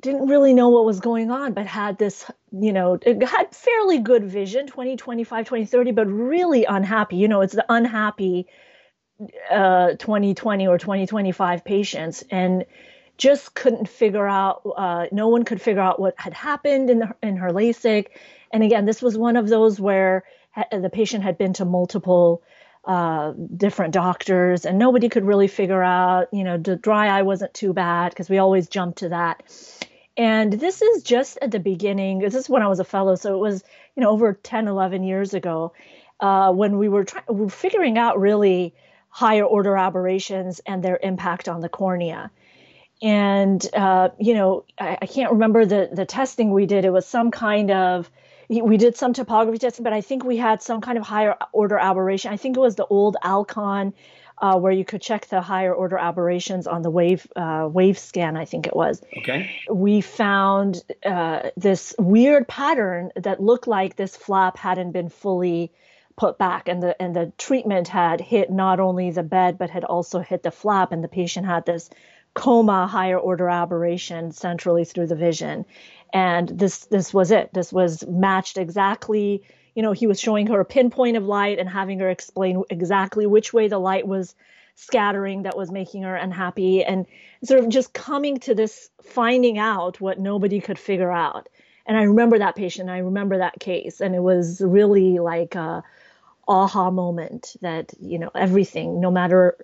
didn't 0.00 0.28
really 0.28 0.54
know 0.54 0.68
what 0.68 0.84
was 0.84 1.00
going 1.00 1.30
on, 1.30 1.52
but 1.52 1.66
had 1.66 1.98
this 1.98 2.30
you 2.52 2.72
know 2.72 2.98
had 3.04 3.54
fairly 3.54 3.98
good 3.98 4.24
vision, 4.24 4.66
20, 4.66 4.96
25, 4.96 5.46
20, 5.46 5.64
30, 5.66 5.92
but 5.92 6.06
really 6.06 6.64
unhappy. 6.64 7.16
You 7.16 7.28
know, 7.28 7.40
it's 7.40 7.54
the 7.54 7.66
unhappy 7.68 8.46
uh, 9.50 9.90
2020 9.92 10.66
or 10.68 10.78
2025 10.78 11.64
patients, 11.64 12.24
and 12.30 12.64
just 13.16 13.54
couldn't 13.54 13.88
figure 13.88 14.26
out. 14.26 14.62
Uh, 14.76 15.06
no 15.12 15.28
one 15.28 15.44
could 15.44 15.60
figure 15.60 15.82
out 15.82 16.00
what 16.00 16.14
had 16.16 16.34
happened 16.34 16.90
in 16.90 17.00
the, 17.00 17.14
in 17.22 17.36
her 17.36 17.50
LASIK. 17.50 18.06
And 18.52 18.62
again, 18.62 18.86
this 18.86 19.02
was 19.02 19.18
one 19.18 19.36
of 19.36 19.48
those 19.48 19.80
where 19.80 20.24
the 20.70 20.90
patient 20.90 21.24
had 21.24 21.36
been 21.36 21.52
to 21.54 21.64
multiple 21.64 22.42
uh, 22.84 23.32
different 23.56 23.92
doctors, 23.92 24.64
and 24.64 24.78
nobody 24.78 25.08
could 25.08 25.24
really 25.24 25.48
figure 25.48 25.82
out. 25.82 26.28
You 26.32 26.44
know, 26.44 26.56
the 26.56 26.76
dry 26.76 27.08
eye 27.08 27.22
wasn't 27.22 27.52
too 27.54 27.72
bad 27.72 28.10
because 28.10 28.30
we 28.30 28.38
always 28.38 28.68
jump 28.68 28.96
to 28.96 29.10
that. 29.10 29.42
And 30.18 30.52
this 30.52 30.82
is 30.82 31.04
just 31.04 31.38
at 31.40 31.52
the 31.52 31.60
beginning. 31.60 32.18
This 32.18 32.34
is 32.34 32.48
when 32.48 32.62
I 32.62 32.68
was 32.68 32.80
a 32.80 32.84
fellow, 32.84 33.14
so 33.14 33.34
it 33.34 33.38
was 33.38 33.64
you 33.96 34.02
know 34.02 34.10
over 34.10 34.34
10, 34.34 34.68
11 34.68 35.04
years 35.04 35.32
ago 35.32 35.72
uh, 36.20 36.52
when 36.52 36.78
we 36.78 36.88
were 36.88 37.04
trying, 37.04 37.24
we 37.28 37.42
were 37.42 37.50
figuring 37.50 37.98
out 37.98 38.18
really 38.18 38.74
higher 39.08 39.44
order 39.44 39.76
aberrations 39.76 40.60
and 40.66 40.82
their 40.82 40.98
impact 41.02 41.48
on 41.48 41.60
the 41.60 41.68
cornea. 41.68 42.30
And 43.00 43.64
uh, 43.74 44.10
you 44.18 44.34
know, 44.34 44.64
I, 44.78 44.98
I, 45.02 45.06
can't 45.06 45.32
remember 45.32 45.64
the 45.64 45.88
the 45.92 46.04
testing 46.04 46.52
we 46.52 46.66
did. 46.66 46.84
It 46.84 46.90
was 46.90 47.06
some 47.06 47.30
kind 47.30 47.70
of 47.70 48.10
we 48.48 48.76
did 48.76 48.96
some 48.96 49.12
topography 49.12 49.58
testing, 49.58 49.84
but 49.84 49.92
I 49.92 50.00
think 50.00 50.24
we 50.24 50.36
had 50.36 50.62
some 50.62 50.80
kind 50.80 50.98
of 50.98 51.04
higher 51.04 51.36
order 51.52 51.78
aberration. 51.78 52.32
I 52.32 52.36
think 52.36 52.56
it 52.56 52.60
was 52.60 52.74
the 52.74 52.86
old 52.86 53.16
Alcon. 53.22 53.94
Uh, 54.40 54.56
where 54.56 54.70
you 54.70 54.84
could 54.84 55.02
check 55.02 55.26
the 55.26 55.40
higher 55.40 55.74
order 55.74 55.98
aberrations 55.98 56.68
on 56.68 56.82
the 56.82 56.90
wave 56.90 57.26
uh, 57.34 57.68
wave 57.70 57.98
scan. 57.98 58.36
I 58.36 58.44
think 58.44 58.66
it 58.66 58.76
was. 58.76 59.02
Okay. 59.18 59.50
We 59.68 60.00
found 60.00 60.82
uh, 61.04 61.50
this 61.56 61.94
weird 61.98 62.46
pattern 62.46 63.10
that 63.16 63.42
looked 63.42 63.66
like 63.66 63.96
this 63.96 64.16
flap 64.16 64.56
hadn't 64.56 64.92
been 64.92 65.08
fully 65.08 65.72
put 66.18 66.36
back 66.36 66.68
and 66.68 66.82
the 66.82 67.00
and 67.00 67.14
the 67.14 67.32
treatment 67.38 67.86
had 67.86 68.20
hit 68.20 68.50
not 68.50 68.80
only 68.80 69.10
the 69.10 69.22
bed 69.22 69.56
but 69.56 69.70
had 69.70 69.84
also 69.84 70.18
hit 70.18 70.42
the 70.42 70.50
flap 70.50 70.90
and 70.90 71.02
the 71.02 71.08
patient 71.08 71.46
had 71.46 71.64
this 71.64 71.88
coma 72.34 72.88
higher 72.88 73.18
order 73.18 73.48
aberration 73.48 74.32
centrally 74.32 74.84
through 74.84 75.06
the 75.06 75.14
vision 75.14 75.64
and 76.12 76.48
this 76.48 76.86
this 76.86 77.14
was 77.14 77.30
it 77.30 77.54
this 77.54 77.72
was 77.72 78.04
matched 78.06 78.58
exactly 78.58 79.42
you 79.78 79.82
know 79.82 79.92
he 79.92 80.08
was 80.08 80.18
showing 80.18 80.48
her 80.48 80.58
a 80.58 80.64
pinpoint 80.64 81.16
of 81.16 81.22
light 81.22 81.60
and 81.60 81.68
having 81.68 82.00
her 82.00 82.10
explain 82.10 82.64
exactly 82.68 83.26
which 83.26 83.52
way 83.52 83.68
the 83.68 83.78
light 83.78 84.08
was 84.08 84.34
scattering 84.74 85.44
that 85.44 85.56
was 85.56 85.70
making 85.70 86.02
her 86.02 86.16
unhappy 86.16 86.82
and 86.82 87.06
sort 87.44 87.60
of 87.60 87.68
just 87.68 87.92
coming 87.92 88.38
to 88.38 88.56
this 88.56 88.90
finding 89.04 89.56
out 89.56 90.00
what 90.00 90.18
nobody 90.18 90.60
could 90.60 90.80
figure 90.80 91.12
out. 91.12 91.48
And 91.86 91.96
i 91.96 92.02
remember 92.02 92.40
that 92.40 92.56
patient 92.56 92.90
i 92.90 92.98
remember 92.98 93.38
that 93.38 93.60
case 93.60 94.00
and 94.00 94.16
it 94.16 94.20
was 94.32 94.60
really 94.60 95.20
like 95.20 95.54
a, 95.54 95.84
aha 96.48 96.90
moment 96.90 97.54
that 97.60 97.92
you 98.00 98.18
know 98.18 98.30
everything 98.34 99.00
no 99.00 99.10
matter 99.10 99.58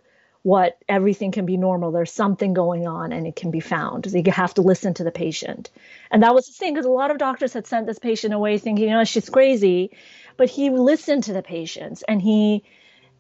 what 0.45 0.77
everything 0.91 1.33
can 1.33 1.47
be 1.47 1.57
normal. 1.57 1.91
There's 1.91 2.13
something 2.13 2.53
going 2.53 2.87
on 2.87 3.13
and 3.13 3.27
it 3.27 3.35
can 3.35 3.51
be 3.51 3.61
found. 3.61 4.07
You 4.13 4.31
have 4.31 4.53
to 4.55 4.61
listen 4.61 4.93
to 4.95 5.03
the 5.03 5.11
patient. 5.11 5.71
And 6.11 6.23
that 6.23 6.35
was 6.35 6.47
the 6.47 6.53
thing 6.53 6.75
because 6.75 6.85
a 6.85 6.91
lot 6.91 7.11
of 7.11 7.17
doctors 7.17 7.55
had 7.55 7.67
sent 7.67 7.87
this 7.87 7.99
patient 7.99 8.35
away 8.35 8.59
thinking 8.59 8.85
you 8.85 8.91
know 8.91 9.05
she's 9.05 9.31
crazy. 9.31 9.97
But 10.37 10.51
he 10.51 10.69
listened 10.69 11.25
to 11.25 11.33
the 11.33 11.43
patients 11.43 12.05
and 12.07 12.21
he 12.21 12.63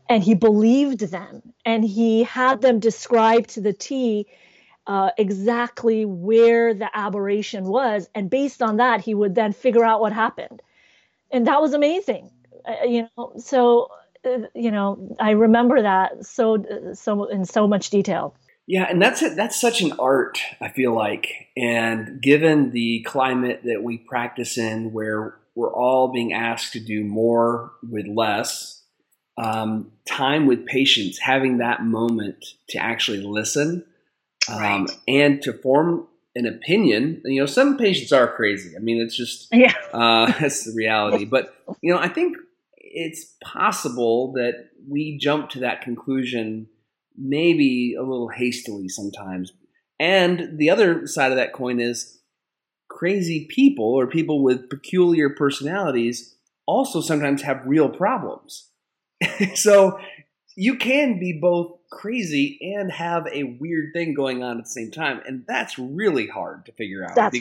and 0.06 0.22
he 0.22 0.34
believed 0.34 1.00
them. 1.00 1.40
And 1.64 1.82
he 1.82 2.24
had 2.24 2.60
them 2.60 2.78
describe 2.78 3.46
to 3.48 3.62
the 3.62 3.72
t 3.72 4.26
uh, 4.86 5.12
exactly 5.16 6.04
where 6.04 6.74
the 6.74 6.94
aberration 6.94 7.64
was. 7.64 8.06
And 8.14 8.28
based 8.28 8.60
on 8.60 8.76
that 8.76 9.00
he 9.00 9.14
would 9.14 9.34
then 9.34 9.54
figure 9.54 9.82
out 9.82 10.02
what 10.02 10.12
happened. 10.12 10.60
And 11.30 11.46
that 11.46 11.62
was 11.62 11.72
amazing. 11.72 12.30
Uh, 12.68 12.84
you 12.84 13.08
know, 13.16 13.32
so 13.38 13.88
you 14.54 14.70
know, 14.70 15.16
I 15.20 15.30
remember 15.30 15.82
that 15.82 16.24
so 16.24 16.92
so 16.94 17.24
in 17.24 17.44
so 17.44 17.66
much 17.66 17.90
detail. 17.90 18.34
Yeah, 18.66 18.86
and 18.88 19.00
that's 19.00 19.22
it. 19.22 19.36
That's 19.36 19.60
such 19.60 19.82
an 19.82 19.92
art. 19.98 20.38
I 20.60 20.68
feel 20.70 20.94
like, 20.94 21.28
and 21.56 22.20
given 22.22 22.70
the 22.70 23.02
climate 23.02 23.60
that 23.64 23.82
we 23.82 23.98
practice 23.98 24.56
in, 24.56 24.92
where 24.92 25.36
we're 25.54 25.72
all 25.72 26.12
being 26.12 26.32
asked 26.32 26.72
to 26.72 26.80
do 26.80 27.04
more 27.04 27.72
with 27.82 28.06
less, 28.06 28.82
um, 29.36 29.92
time 30.08 30.46
with 30.46 30.64
patients, 30.66 31.18
having 31.18 31.58
that 31.58 31.84
moment 31.84 32.44
to 32.70 32.78
actually 32.78 33.20
listen 33.20 33.84
um, 34.48 34.58
right. 34.58 34.90
and 35.06 35.42
to 35.42 35.52
form 35.52 36.06
an 36.34 36.46
opinion. 36.46 37.22
You 37.24 37.40
know, 37.40 37.46
some 37.46 37.76
patients 37.76 38.12
are 38.12 38.34
crazy. 38.34 38.76
I 38.76 38.80
mean, 38.80 39.00
it's 39.00 39.16
just 39.16 39.48
yeah, 39.52 39.74
uh, 39.92 40.32
that's 40.40 40.64
the 40.64 40.72
reality. 40.74 41.24
But 41.24 41.54
you 41.82 41.92
know, 41.92 41.98
I 41.98 42.08
think 42.08 42.36
it's 42.94 43.34
possible 43.42 44.32
that 44.34 44.70
we 44.88 45.18
jump 45.20 45.50
to 45.50 45.60
that 45.60 45.82
conclusion 45.82 46.68
maybe 47.16 47.94
a 47.98 48.02
little 48.02 48.28
hastily 48.28 48.88
sometimes. 48.88 49.52
And 50.00 50.58
the 50.58 50.70
other 50.70 51.06
side 51.06 51.30
of 51.30 51.36
that 51.36 51.52
coin 51.52 51.80
is 51.80 52.20
crazy 52.88 53.46
people 53.50 53.94
or 53.94 54.06
people 54.06 54.42
with 54.42 54.70
peculiar 54.70 55.30
personalities 55.30 56.36
also 56.66 57.00
sometimes 57.00 57.42
have 57.42 57.66
real 57.66 57.88
problems. 57.88 58.70
so 59.54 59.98
you 60.56 60.76
can 60.76 61.18
be 61.18 61.38
both 61.40 61.72
crazy 61.90 62.58
and 62.76 62.90
have 62.90 63.26
a 63.32 63.56
weird 63.60 63.92
thing 63.92 64.14
going 64.14 64.42
on 64.42 64.58
at 64.58 64.64
the 64.64 64.70
same 64.70 64.90
time, 64.90 65.20
and 65.26 65.44
that's 65.46 65.78
really 65.78 66.26
hard 66.26 66.66
to 66.66 66.72
figure 66.72 67.04
out. 67.04 67.14
That's 67.14 67.38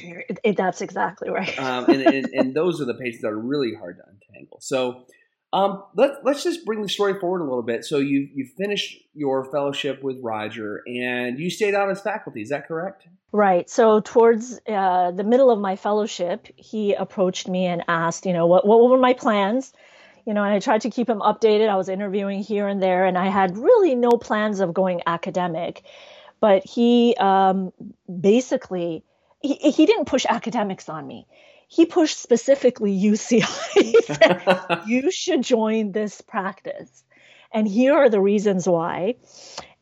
that's 0.55 0.81
exactly 0.81 1.29
right. 1.29 1.57
um, 1.59 1.85
and, 1.85 2.01
and, 2.01 2.25
and, 2.33 2.55
those 2.55 2.81
are 2.81 2.85
the 2.85 2.93
patients 2.93 3.21
that 3.21 3.29
are 3.29 3.39
really 3.39 3.73
hard 3.73 3.97
to 3.97 4.03
untangle. 4.03 4.59
So 4.61 5.05
um, 5.53 5.83
let, 5.95 6.25
let's 6.25 6.43
just 6.43 6.65
bring 6.65 6.81
the 6.81 6.89
story 6.89 7.19
forward 7.19 7.41
a 7.41 7.43
little 7.43 7.61
bit. 7.61 7.85
So 7.85 7.99
you 7.99 8.27
you 8.33 8.49
finished 8.57 8.97
your 9.13 9.45
fellowship 9.51 10.03
with 10.03 10.17
Roger, 10.19 10.81
and 10.87 11.39
you 11.39 11.51
stayed 11.51 11.75
on 11.75 11.91
as 11.91 12.01
faculty. 12.01 12.41
Is 12.41 12.49
that 12.49 12.67
correct? 12.67 13.07
Right. 13.31 13.69
So 13.69 13.99
towards 13.99 14.59
uh, 14.67 15.11
the 15.11 15.23
middle 15.23 15.51
of 15.51 15.59
my 15.59 15.75
fellowship, 15.75 16.47
he 16.55 16.95
approached 16.95 17.47
me 17.47 17.67
and 17.67 17.83
asked, 17.87 18.25
you 18.25 18.33
know, 18.33 18.47
what 18.47 18.65
what 18.65 18.89
were 18.89 18.97
my 18.97 19.13
plans? 19.13 19.71
You 20.25 20.33
know, 20.33 20.43
and 20.43 20.53
I 20.53 20.59
tried 20.59 20.81
to 20.81 20.89
keep 20.89 21.07
him 21.07 21.19
updated. 21.19 21.69
I 21.69 21.75
was 21.75 21.87
interviewing 21.87 22.41
here 22.41 22.67
and 22.67 22.81
there, 22.81 23.05
and 23.05 23.15
I 23.15 23.27
had 23.27 23.55
really 23.55 23.93
no 23.93 24.11
plans 24.11 24.59
of 24.59 24.73
going 24.73 25.01
academic. 25.05 25.83
But 26.39 26.65
he 26.65 27.15
um, 27.19 27.71
basically 28.09 29.03
he, 29.39 29.53
he 29.53 29.85
didn't 29.85 30.05
push 30.05 30.25
academics 30.27 30.89
on 30.89 31.05
me 31.05 31.27
he 31.73 31.87
pushed 31.87 32.19
specifically 32.19 32.95
UCI. 32.95 34.85
you 34.87 35.09
should 35.09 35.41
join 35.41 35.91
this 35.91 36.21
practice. 36.21 37.03
And 37.51 37.67
here 37.67 37.95
are 37.95 38.09
the 38.09 38.21
reasons 38.21 38.67
why. 38.67 39.15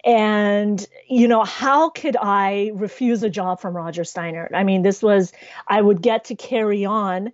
And, 0.06 0.86
you 1.10 1.28
know, 1.28 1.44
how 1.44 1.90
could 1.90 2.16
I 2.16 2.72
refuse 2.74 3.24
a 3.24 3.30
job 3.30 3.60
from 3.60 3.76
Roger 3.76 4.04
Steinert? 4.04 4.54
I 4.54 4.64
mean, 4.64 4.84
this 4.84 5.04
was, 5.04 5.34
I 5.68 5.82
would 5.82 6.02
get 6.02 6.26
to 6.26 6.36
carry 6.36 6.86
on 6.86 7.34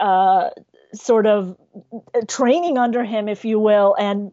uh, 0.00 0.50
sort 0.94 1.26
of 1.26 1.58
training 2.28 2.78
under 2.78 3.04
him, 3.04 3.28
if 3.28 3.44
you 3.44 3.58
will, 3.58 3.94
and 3.98 4.32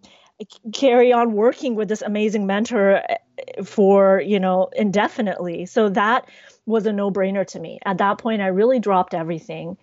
carry 0.74 1.12
on 1.12 1.34
working 1.34 1.76
with 1.76 1.90
this 1.90 2.02
amazing 2.02 2.48
mentor 2.48 3.04
for, 3.66 4.22
you 4.22 4.40
know, 4.40 4.70
indefinitely. 4.74 5.66
So 5.66 5.90
that 5.90 6.30
was 6.70 6.86
a 6.86 6.94
no 6.94 7.12
brainer 7.12 7.46
to 7.48 7.60
me. 7.60 7.80
At 7.86 7.98
that 7.98 8.20
point, 8.20 8.42
I 8.42 8.48
really 8.48 8.80
dropped 8.80 9.14
everything 9.14 9.78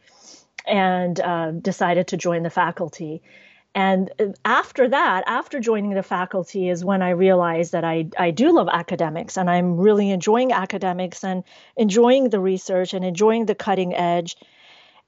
and 0.66 1.20
uh, 1.20 1.50
decided 1.50 2.08
to 2.08 2.16
join 2.16 2.42
the 2.44 2.50
faculty. 2.50 3.22
And 3.74 4.10
after 4.44 4.88
that, 4.88 5.24
after 5.26 5.60
joining 5.60 5.90
the 5.90 6.02
faculty, 6.02 6.70
is 6.70 6.82
when 6.82 7.02
I 7.02 7.10
realized 7.10 7.72
that 7.72 7.84
I, 7.84 8.06
I 8.18 8.30
do 8.30 8.52
love 8.52 8.68
academics 8.72 9.36
and 9.36 9.50
I'm 9.50 9.76
really 9.76 10.10
enjoying 10.10 10.52
academics 10.52 11.22
and 11.22 11.44
enjoying 11.76 12.30
the 12.30 12.40
research 12.40 12.94
and 12.94 13.04
enjoying 13.04 13.44
the 13.44 13.54
cutting 13.54 13.94
edge. 13.94 14.36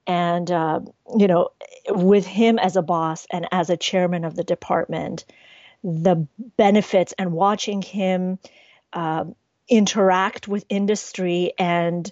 And, 0.05 0.51
uh, 0.51 0.81
you 1.17 1.27
know, 1.27 1.49
with 1.87 2.27
him 2.27 2.59
as 2.59 2.75
a 2.75 2.81
boss 2.81 3.25
and 3.31 3.47
as 3.51 3.69
a 3.69 3.77
chairman 3.77 4.23
of 4.23 4.35
the 4.35 4.43
department, 4.43 5.25
the 5.83 6.27
benefits 6.57 7.13
and 7.17 7.31
watching 7.31 7.81
him 7.81 8.37
uh, 8.93 9.25
interact 9.69 10.47
with 10.47 10.65
industry 10.69 11.53
and 11.57 12.11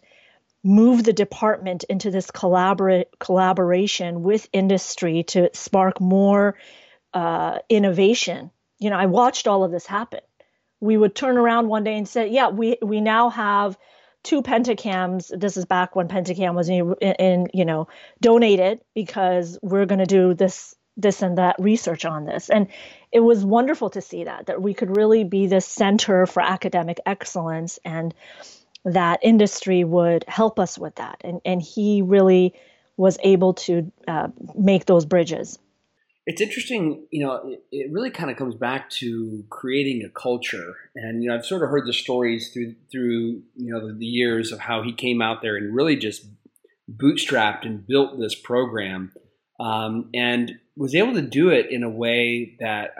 move 0.64 1.04
the 1.04 1.14
department 1.14 1.84
into 1.86 2.12
this 2.12 2.30
collabora- 2.32 3.06
collaboration 3.20 4.24
with 4.24 4.50
industry 4.54 5.24
to 5.24 5.50
spark 5.54 6.02
more 6.02 6.58
uh, 7.14 7.60
innovation. 7.70 8.52
You 8.80 8.90
know, 8.90 8.98
I 8.98 9.06
watched 9.06 9.48
all 9.48 9.64
of 9.64 9.72
this 9.72 9.86
happen 9.86 10.20
we 10.80 10.98
would 10.98 11.16
turn 11.16 11.38
around 11.38 11.68
one 11.68 11.84
day 11.84 11.98
and 11.98 12.08
say, 12.08 12.30
yeah, 12.30 12.50
we, 12.50 12.78
we 12.82 13.02
now 13.02 13.30
have 13.30 13.78
two 14.24 14.42
pentacams. 14.42 15.32
This 15.38 15.58
is 15.58 15.66
back 15.66 15.96
when 15.96 16.08
pentacam 16.08 16.56
was 16.56 16.70
in, 16.70 16.94
in 17.02 17.48
you 17.54 17.66
know 17.66 17.88
donated 18.22 18.82
because 18.94 19.58
we're 19.62 19.86
going 19.86 20.00
to 20.00 20.06
do 20.06 20.34
this 20.34 20.76
this 20.98 21.22
and 21.22 21.38
that 21.38 21.56
research 21.60 22.04
on 22.04 22.26
this. 22.26 22.50
And 22.50 22.68
it 23.12 23.22
was 23.22 23.46
wonderful 23.46 23.90
to 23.92 24.02
see 24.02 24.24
that 24.24 24.48
that 24.48 24.62
we 24.62 24.74
could 24.74 24.98
really 24.98 25.24
be 25.24 25.48
the 25.48 25.62
center 25.62 26.26
for 26.26 26.42
academic 26.42 27.00
excellence 27.06 27.80
and 27.86 28.14
that 28.84 29.20
industry 29.22 29.84
would 29.84 30.26
help 30.28 30.60
us 30.60 30.78
with 30.78 30.96
that. 30.96 31.22
And 31.24 31.40
and 31.46 31.62
he 31.62 32.02
really 32.02 32.54
was 32.98 33.18
able 33.24 33.54
to 33.54 33.92
uh, 34.08 34.28
make 34.56 34.86
those 34.86 35.06
bridges. 35.06 35.60
It's 36.26 36.42
interesting, 36.42 37.08
you 37.10 37.26
know, 37.26 37.36
it, 37.48 37.64
it 37.72 37.92
really 37.92 38.10
kind 38.10 38.30
of 38.30 38.36
comes 38.36 38.56
back 38.56 38.90
to 38.90 39.46
creating 39.50 40.04
a 40.04 40.10
culture. 40.10 40.76
And, 40.94 41.24
you 41.24 41.30
know, 41.30 41.36
I've 41.36 41.46
sort 41.46 41.64
of 41.64 41.70
heard 41.70 41.88
the 41.88 41.94
stories 41.94 42.52
through, 42.52 42.76
through 42.92 43.44
you 43.56 43.72
know, 43.72 43.88
the, 43.88 43.94
the 43.94 44.06
years 44.06 44.52
of 44.52 44.60
how 44.60 44.82
he 44.82 44.92
came 44.92 45.22
out 45.22 45.42
there 45.42 45.56
and 45.56 45.74
really 45.74 45.96
just 45.96 46.28
bootstrapped 46.92 47.66
and 47.66 47.88
built 47.88 48.20
this 48.20 48.36
program 48.36 49.14
um, 49.60 50.10
and 50.14 50.60
was 50.78 50.96
able 50.96 51.14
to 51.14 51.22
do 51.22 51.50
it 51.50 51.72
in 51.72 51.84
a 51.84 51.90
way 51.90 52.56
that 52.60 52.92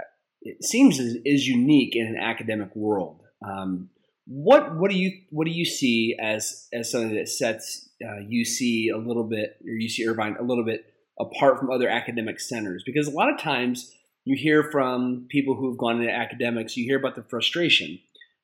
it 0.42 0.64
seems 0.64 1.00
is, 1.00 1.18
is 1.26 1.48
unique 1.48 1.96
in 1.96 2.08
an 2.08 2.18
academic 2.18 2.76
world. 2.76 3.22
Um, 3.48 3.90
what 4.26 4.76
what 4.76 4.92
do 4.92 4.98
you 4.98 5.12
what 5.30 5.46
do 5.46 5.52
you 5.52 5.64
see 5.64 6.18
as 6.22 6.68
as 6.74 6.92
something 6.92 7.16
that 7.16 7.30
sets 7.30 7.90
uh, 8.04 8.22
UC 8.30 8.94
a 8.94 8.98
little 8.98 9.24
bit 9.24 9.58
or 9.66 9.72
UC 9.72 10.08
Irvine 10.08 10.36
a 10.38 10.44
little 10.44 10.66
bit 10.66 10.86
apart 11.20 11.58
from 11.58 11.72
other 11.72 11.88
academic 11.88 12.40
centers 12.40 12.84
because 12.86 13.08
a 13.08 13.12
lot 13.12 13.32
of 13.34 13.40
times 13.40 13.94
you 14.28 14.36
hear 14.36 14.64
from 14.64 15.26
people 15.30 15.56
who've 15.56 15.78
gone 15.78 16.02
into 16.02 16.12
academics, 16.12 16.76
you 16.76 16.84
hear 16.84 17.00
about 17.00 17.16
the 17.16 17.24
frustration. 17.24 17.88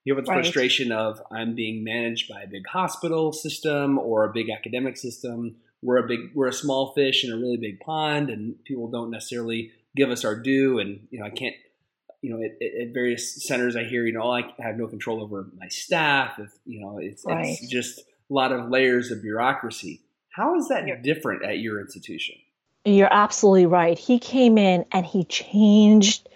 You 0.05 0.13
hear 0.13 0.13
about 0.13 0.25
the 0.25 0.31
right. 0.31 0.43
frustration 0.43 0.93
of 0.93 1.21
I'm 1.29 1.55
being 1.55 1.83
managed 1.83 2.29
by 2.29 2.41
a 2.41 2.47
big 2.47 2.65
hospital 2.67 3.33
system 3.33 3.99
or 3.99 4.23
a 4.23 4.31
big 4.31 4.49
academic 4.49 4.95
system. 4.95 5.57
We're 5.83 5.97
a 5.97 6.07
big, 6.07 6.31
we're 6.33 6.47
a 6.47 6.53
small 6.53 6.93
fish 6.93 7.23
in 7.23 7.31
a 7.31 7.35
really 7.35 7.57
big 7.57 7.79
pond, 7.79 8.29
and 8.29 8.63
people 8.63 8.89
don't 8.89 9.11
necessarily 9.11 9.71
give 9.95 10.09
us 10.09 10.23
our 10.23 10.35
due. 10.35 10.79
And 10.79 11.07
you 11.11 11.19
know, 11.19 11.25
I 11.25 11.29
can't, 11.29 11.55
you 12.21 12.29
know, 12.29 12.41
at, 12.41 12.61
at 12.61 12.93
various 12.93 13.43
centers, 13.45 13.75
I 13.75 13.83
hear, 13.83 14.05
you 14.05 14.13
know, 14.13 14.23
oh, 14.23 14.31
I 14.31 14.53
have 14.59 14.77
no 14.77 14.87
control 14.87 15.21
over 15.21 15.47
my 15.57 15.67
staff. 15.67 16.39
If 16.39 16.51
you 16.65 16.79
know, 16.79 16.99
it's, 16.99 17.25
right. 17.25 17.47
it's 17.47 17.67
just 17.67 17.99
a 17.99 18.03
lot 18.33 18.51
of 18.51 18.69
layers 18.69 19.11
of 19.11 19.21
bureaucracy. 19.21 20.01
How 20.29 20.57
is 20.57 20.69
that 20.69 21.03
different 21.03 21.45
at 21.45 21.59
your 21.59 21.79
institution? 21.79 22.35
You're 22.85 23.13
absolutely 23.13 23.65
right. 23.65 23.97
He 23.97 24.19
came 24.19 24.57
in 24.57 24.85
and 24.91 25.05
he 25.05 25.23
changed 25.25 26.27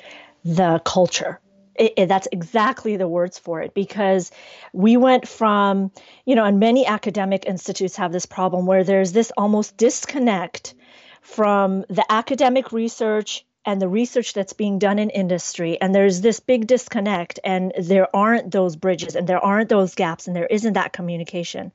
the 0.45 0.79
culture. 0.85 1.39
It, 1.77 1.93
it, 1.98 2.05
that's 2.07 2.27
exactly 2.31 2.98
the 2.98 3.07
words 3.07 3.38
for 3.38 3.62
it 3.62 3.74
because 3.74 4.31
we 4.74 4.98
went 4.98 5.27
from, 5.27 5.91
you 6.25 6.36
know, 6.36 6.43
and 6.46 6.60
many 6.60 6.86
academic 6.86 7.46
institutes 7.46 7.96
have 7.98 8.12
this 8.12 8.25
problem 8.25 8.65
where 8.65 8.84
there's 8.84 9.12
this 9.12 9.31
almost 9.38 9.77
disconnect 9.77 10.74
from 11.22 11.86
the 11.89 12.05
academic 12.10 12.72
research 12.72 13.46
and 13.65 13.81
the 13.81 13.89
research 13.89 14.34
that's 14.34 14.53
being 14.53 14.79
done 14.79 14.98
in 14.98 15.10
industry 15.10 15.79
and 15.81 15.93
there's 15.93 16.22
this 16.22 16.39
big 16.39 16.67
disconnect 16.67 17.39
and 17.43 17.74
there 17.77 18.07
aren't 18.15 18.50
those 18.50 18.77
bridges 18.77 19.15
and 19.15 19.27
there 19.27 19.43
aren't 19.43 19.67
those 19.67 19.93
gaps 19.93 20.27
and 20.27 20.36
there 20.36 20.46
isn't 20.46 20.74
that 20.74 20.93
communication. 20.93 21.74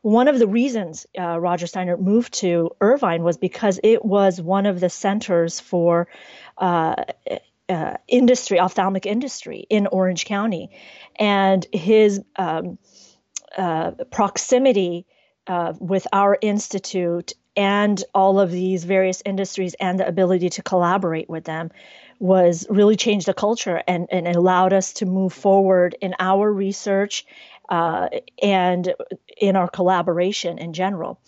One 0.00 0.28
of 0.28 0.38
the 0.38 0.46
reasons 0.46 1.06
uh, 1.18 1.38
Roger 1.38 1.66
Steinert 1.66 2.00
moved 2.00 2.34
to 2.34 2.70
Irvine 2.80 3.22
was 3.22 3.36
because 3.36 3.80
it 3.82 4.04
was 4.04 4.40
one 4.40 4.64
of 4.64 4.80
the 4.80 4.88
centers 4.88 5.60
for 5.60 6.08
uh, 6.56 6.94
uh, 7.68 7.94
industry, 8.08 8.60
ophthalmic 8.60 9.06
industry 9.06 9.66
in 9.68 9.86
Orange 9.86 10.24
County. 10.24 10.70
And 11.18 11.66
his 11.72 12.22
um, 12.36 12.78
uh, 13.56 13.92
proximity 14.10 15.06
uh, 15.46 15.72
with 15.78 16.06
our 16.12 16.36
institute 16.40 17.32
and 17.56 18.02
all 18.14 18.38
of 18.38 18.50
these 18.50 18.84
various 18.84 19.22
industries 19.24 19.74
and 19.80 19.98
the 19.98 20.06
ability 20.06 20.50
to 20.50 20.62
collaborate 20.62 21.28
with 21.28 21.44
them 21.44 21.70
was 22.18 22.66
really 22.68 22.96
changed 22.96 23.26
the 23.26 23.34
culture 23.34 23.82
and, 23.86 24.08
and 24.10 24.26
allowed 24.26 24.72
us 24.72 24.92
to 24.94 25.06
move 25.06 25.32
forward 25.32 25.96
in 26.00 26.14
our 26.18 26.52
research 26.52 27.26
uh, 27.68 28.08
and 28.42 28.94
in 29.36 29.56
our 29.56 29.68
collaboration 29.68 30.58
in 30.58 30.72
general. 30.72 31.20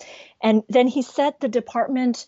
And 0.42 0.62
then 0.68 0.87
he 0.87 1.03
set 1.03 1.40
the 1.40 1.48
department 1.48 2.27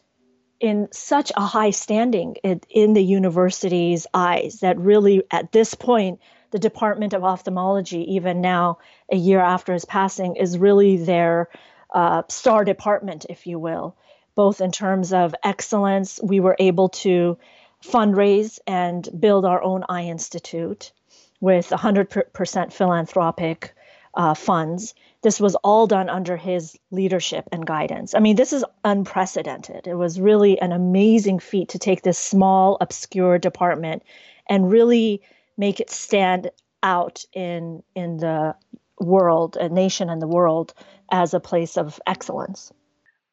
in 0.61 0.88
such 0.92 1.33
a 1.37 1.40
high 1.40 1.70
standing 1.70 2.37
in, 2.44 2.61
in 2.68 2.92
the 2.92 3.03
university's 3.03 4.07
eyes 4.12 4.61
that 4.61 4.79
really, 4.79 5.23
at 5.31 5.53
this 5.53 5.75
point, 5.75 6.20
the 6.51 6.59
Department 6.59 7.14
of 7.14 7.25
Ophthalmology, 7.25 8.14
even 8.14 8.40
now, 8.40 8.79
a 9.11 9.16
year 9.16 9.40
after 9.40 9.73
his 9.73 9.85
passing, 9.85 10.37
is 10.37 10.59
really 10.59 10.99
their 10.99 11.49
uh, 11.94 12.23
star 12.29 12.64
department, 12.64 13.27
if 13.29 13.46
you 13.46 13.59
will, 13.59 13.96
both 14.35 14.61
in 14.61 14.70
terms 14.70 15.12
of 15.12 15.35
excellence. 15.42 16.20
We 16.23 16.40
were 16.40 16.57
able 16.59 16.90
to 16.90 17.38
fundraise 17.83 18.59
and 18.66 19.09
build 19.18 19.44
our 19.44 19.62
own 19.62 19.85
eye 19.88 20.05
institute 20.05 20.92
with 21.40 21.70
100% 21.70 22.73
philanthropic 22.73 23.75
uh, 24.14 24.35
funds. 24.35 24.94
This 25.23 25.39
was 25.39 25.55
all 25.57 25.87
done 25.87 26.09
under 26.09 26.37
his 26.37 26.79
leadership 26.91 27.49
and 27.53 27.67
guidance. 27.67 28.15
I 28.15 28.21
mean, 28.21 28.37
this 28.37 28.53
is 28.53 28.65
unprecedented. 28.85 29.87
It 29.87 29.95
was 29.95 30.21
really 30.21 30.59
an 30.61 30.73
amazing 30.73 31.41
feat 31.41 31.69
to 31.71 31.79
take 31.79 32.03
this 32.03 32.19
small, 32.19 32.79
obscure 32.81 33.39
department 33.39 34.03
and 34.49 34.71
really 34.71 35.21
make 35.59 35.79
it 35.79 35.91
stand 35.91 36.51
out 36.83 37.25
in 37.35 37.83
in 37.95 38.17
the 38.17 38.55
world, 38.99 39.57
a 39.57 39.69
nation 39.69 40.09
and 40.09 40.21
the 40.21 40.27
world, 40.27 40.75
as 41.11 41.35
a 41.35 41.41
place 41.41 41.77
of 41.77 42.01
excellence. 42.07 42.73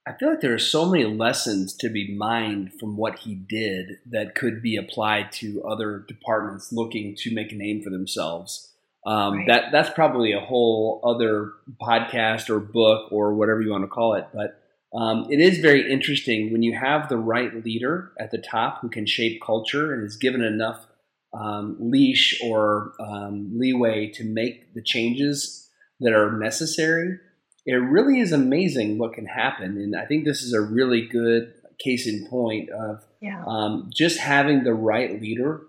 I 0.05 0.13
feel 0.13 0.29
like 0.29 0.39
there 0.39 0.53
are 0.53 0.59
so 0.59 0.89
many 0.89 1.03
lessons 1.03 1.73
to 1.77 1.89
be 1.89 2.15
mined 2.15 2.73
from 2.79 2.95
what 2.95 3.19
he 3.19 3.35
did 3.35 3.97
that 4.05 4.35
could 4.35 4.61
be 4.61 4.77
applied 4.77 5.33
to 5.33 5.63
other 5.63 6.05
departments 6.07 6.71
looking 6.71 7.13
to 7.17 7.33
make 7.33 7.51
a 7.51 7.55
name 7.55 7.81
for 7.81 7.89
themselves. 7.89 8.71
Um, 9.05 9.37
right. 9.37 9.47
That 9.47 9.71
that's 9.71 9.89
probably 9.89 10.33
a 10.33 10.39
whole 10.39 11.01
other 11.03 11.53
podcast 11.81 12.49
or 12.49 12.59
book 12.59 13.11
or 13.11 13.33
whatever 13.33 13.61
you 13.61 13.71
want 13.71 13.83
to 13.83 13.87
call 13.87 14.15
it. 14.15 14.27
But 14.33 14.61
um, 14.97 15.27
it 15.29 15.39
is 15.39 15.59
very 15.59 15.91
interesting 15.91 16.51
when 16.51 16.63
you 16.63 16.77
have 16.77 17.09
the 17.09 17.17
right 17.17 17.63
leader 17.63 18.11
at 18.19 18.31
the 18.31 18.37
top 18.37 18.81
who 18.81 18.89
can 18.89 19.05
shape 19.05 19.41
culture 19.45 19.93
and 19.93 20.05
is 20.05 20.17
given 20.17 20.41
enough 20.41 20.87
um, 21.33 21.77
leash 21.79 22.39
or 22.43 22.93
um, 22.99 23.51
leeway 23.57 24.09
to 24.11 24.23
make 24.23 24.73
the 24.73 24.81
changes 24.81 25.69
that 25.99 26.13
are 26.13 26.37
necessary. 26.37 27.19
It 27.65 27.75
really 27.75 28.19
is 28.19 28.31
amazing 28.31 28.97
what 28.97 29.13
can 29.13 29.25
happen, 29.25 29.77
and 29.77 29.95
I 29.95 30.05
think 30.05 30.23
this 30.25 30.41
is 30.41 30.53
a 30.53 30.61
really 30.61 31.05
good 31.05 31.53
case 31.79 32.07
in 32.07 32.27
point 32.27 32.69
of 32.69 33.03
yeah. 33.21 33.43
Um, 33.45 33.89
just 33.93 34.19
having 34.19 34.63
the 34.63 34.73
right 34.73 35.19
leader 35.19 35.61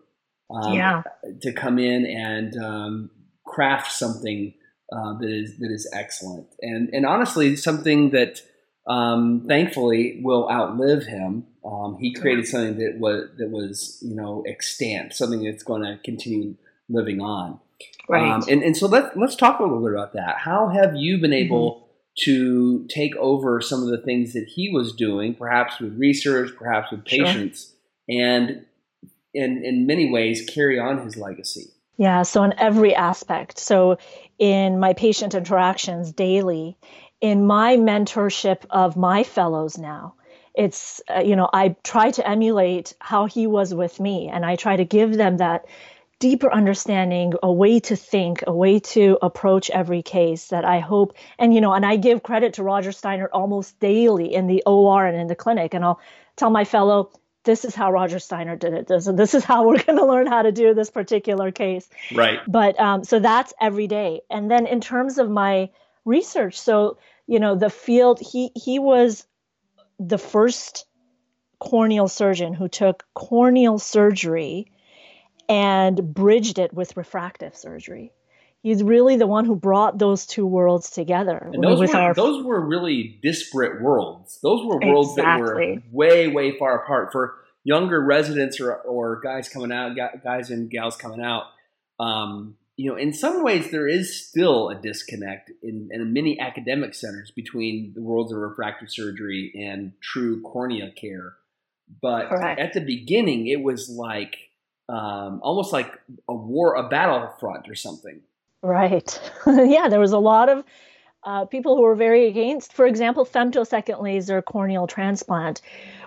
um, 0.50 0.74
yeah. 0.74 1.02
to 1.42 1.52
come 1.52 1.78
in 1.78 2.06
and 2.06 2.56
um, 2.62 3.10
craft 3.58 3.90
something 3.92 4.54
uh, 4.92 5.18
that 5.18 5.28
is 5.28 5.58
that 5.58 5.70
is 5.70 5.90
excellent 5.92 6.46
and 6.62 6.90
and 6.92 7.04
honestly 7.04 7.56
something 7.56 8.10
that 8.10 8.40
um, 8.88 9.44
thankfully 9.46 10.20
will 10.22 10.50
outlive 10.50 11.04
him. 11.04 11.46
Um, 11.64 11.98
he 12.00 12.14
created 12.14 12.46
something 12.46 12.78
that 12.78 12.98
was 12.98 13.28
that 13.36 13.50
was 13.50 13.98
you 14.00 14.14
know 14.14 14.42
extant, 14.48 15.12
something 15.12 15.44
that's 15.44 15.62
going 15.62 15.82
to 15.82 15.98
continue 16.02 16.56
living 16.88 17.20
on. 17.20 17.60
Right. 18.08 18.26
Um, 18.26 18.42
and 18.48 18.62
and 18.62 18.76
so 18.76 18.86
let 18.86 19.16
let's 19.16 19.36
talk 19.36 19.60
a 19.60 19.62
little 19.62 19.82
bit 19.82 19.92
about 19.92 20.14
that. 20.14 20.38
How 20.38 20.68
have 20.68 20.96
you 20.96 21.18
been 21.18 21.34
able 21.34 21.74
mm-hmm. 21.74 21.84
to 22.24 22.86
take 22.88 23.14
over 23.16 23.60
some 23.60 23.82
of 23.82 23.88
the 23.88 23.98
things 23.98 24.32
that 24.32 24.46
he 24.48 24.70
was 24.70 24.94
doing, 24.94 25.34
perhaps 25.34 25.78
with 25.78 25.98
research, 25.98 26.56
perhaps 26.56 26.90
with 26.90 27.04
patients, 27.04 27.74
sure. 28.10 28.24
and 28.24 28.64
in 29.34 29.62
in 29.62 29.86
many 29.86 30.10
ways 30.10 30.48
carry 30.48 30.80
on 30.80 31.04
his 31.04 31.18
legacy? 31.18 31.72
Yeah, 31.98 32.22
so 32.22 32.44
in 32.44 32.54
every 32.58 32.94
aspect. 32.94 33.58
So 33.58 33.98
in 34.38 34.78
my 34.78 34.92
patient 34.94 35.34
interactions 35.34 36.12
daily, 36.12 36.76
in 37.20 37.46
my 37.46 37.76
mentorship 37.76 38.64
of 38.70 38.96
my 38.96 39.24
fellows 39.24 39.76
now, 39.78 40.14
it's, 40.54 41.00
uh, 41.14 41.20
you 41.20 41.36
know, 41.36 41.50
I 41.52 41.76
try 41.84 42.10
to 42.12 42.28
emulate 42.28 42.94
how 43.00 43.26
he 43.26 43.46
was 43.46 43.74
with 43.74 44.00
me 44.00 44.28
and 44.28 44.46
I 44.46 44.56
try 44.56 44.76
to 44.76 44.84
give 44.84 45.16
them 45.16 45.38
that 45.38 45.66
deeper 46.20 46.52
understanding, 46.52 47.34
a 47.42 47.52
way 47.52 47.80
to 47.80 47.96
think, 47.96 48.42
a 48.46 48.52
way 48.54 48.80
to 48.80 49.18
approach 49.22 49.70
every 49.70 50.02
case 50.02 50.48
that 50.48 50.64
I 50.64 50.80
hope, 50.80 51.14
and, 51.38 51.54
you 51.54 51.60
know, 51.60 51.72
and 51.72 51.86
I 51.86 51.96
give 51.96 52.24
credit 52.24 52.54
to 52.54 52.64
Roger 52.64 52.90
Steinert 52.90 53.28
almost 53.32 53.78
daily 53.78 54.34
in 54.34 54.48
the 54.48 54.62
OR 54.66 55.06
and 55.06 55.16
in 55.16 55.28
the 55.28 55.36
clinic. 55.36 55.74
And 55.74 55.84
I'll 55.84 56.00
tell 56.36 56.50
my 56.50 56.64
fellow, 56.64 57.12
this 57.44 57.64
is 57.64 57.74
how 57.74 57.92
Roger 57.92 58.16
Steinert 58.16 58.58
did 58.58 58.74
it. 58.74 58.86
This, 58.86 59.06
this 59.06 59.34
is 59.34 59.44
how 59.44 59.66
we're 59.68 59.82
going 59.82 59.98
to 59.98 60.06
learn 60.06 60.26
how 60.26 60.42
to 60.42 60.52
do 60.52 60.74
this 60.74 60.90
particular 60.90 61.50
case. 61.50 61.88
Right. 62.14 62.40
But 62.46 62.78
um, 62.78 63.04
so 63.04 63.18
that's 63.18 63.52
every 63.60 63.86
day. 63.86 64.20
And 64.30 64.50
then 64.50 64.66
in 64.66 64.80
terms 64.80 65.18
of 65.18 65.30
my 65.30 65.70
research, 66.04 66.60
so 66.60 66.98
you 67.26 67.40
know 67.40 67.56
the 67.56 67.70
field, 67.70 68.20
he 68.20 68.50
he 68.54 68.78
was 68.78 69.26
the 69.98 70.18
first 70.18 70.86
corneal 71.58 72.08
surgeon 72.08 72.54
who 72.54 72.68
took 72.68 73.04
corneal 73.14 73.78
surgery 73.78 74.70
and 75.48 76.14
bridged 76.14 76.58
it 76.58 76.72
with 76.72 76.96
refractive 76.96 77.56
surgery. 77.56 78.12
He's 78.62 78.82
really 78.82 79.16
the 79.16 79.26
one 79.26 79.44
who 79.44 79.54
brought 79.54 79.98
those 79.98 80.26
two 80.26 80.46
worlds 80.46 80.90
together. 80.90 81.50
And 81.52 81.62
those, 81.62 81.78
were, 81.78 81.96
our... 81.96 82.14
those 82.14 82.44
were 82.44 82.60
really 82.60 83.18
disparate 83.22 83.80
worlds. 83.80 84.38
Those 84.42 84.66
were 84.66 84.80
worlds 84.80 85.16
exactly. 85.16 85.76
that 85.76 85.82
were 85.92 85.98
way, 85.98 86.28
way 86.28 86.58
far 86.58 86.82
apart. 86.82 87.12
For 87.12 87.36
younger 87.62 88.04
residents 88.04 88.60
or, 88.60 88.74
or 88.74 89.20
guys 89.20 89.48
coming 89.48 89.70
out, 89.70 89.96
guys 90.24 90.50
and 90.50 90.68
gals 90.70 90.96
coming 90.96 91.20
out, 91.20 91.44
um, 92.00 92.56
you 92.76 92.90
know, 92.90 92.96
in 92.96 93.12
some 93.12 93.42
ways 93.42 93.70
there 93.70 93.88
is 93.88 94.24
still 94.24 94.70
a 94.70 94.74
disconnect 94.74 95.50
in, 95.62 95.88
in 95.92 96.12
many 96.12 96.38
academic 96.38 96.94
centers 96.94 97.32
between 97.32 97.92
the 97.94 98.02
worlds 98.02 98.32
of 98.32 98.38
refractive 98.38 98.90
surgery 98.90 99.52
and 99.54 99.92
true 100.00 100.40
cornea 100.42 100.92
care. 100.92 101.34
But 102.00 102.28
Correct. 102.28 102.60
at 102.60 102.72
the 102.74 102.80
beginning, 102.80 103.48
it 103.48 103.62
was 103.62 103.88
like 103.88 104.36
um, 104.88 105.40
almost 105.42 105.72
like 105.72 105.92
a 106.28 106.34
war, 106.34 106.74
a 106.74 106.88
battlefront 106.88 107.68
or 107.68 107.74
something. 107.74 108.20
Right. 108.62 109.20
yeah, 109.46 109.88
there 109.88 110.00
was 110.00 110.12
a 110.12 110.18
lot 110.18 110.48
of 110.48 110.64
uh, 111.22 111.44
people 111.46 111.76
who 111.76 111.82
were 111.82 111.94
very 111.94 112.26
against, 112.26 112.72
for 112.72 112.86
example, 112.86 113.24
femtosecond 113.24 114.02
laser 114.02 114.42
corneal 114.42 114.86
transplant, 114.86 115.60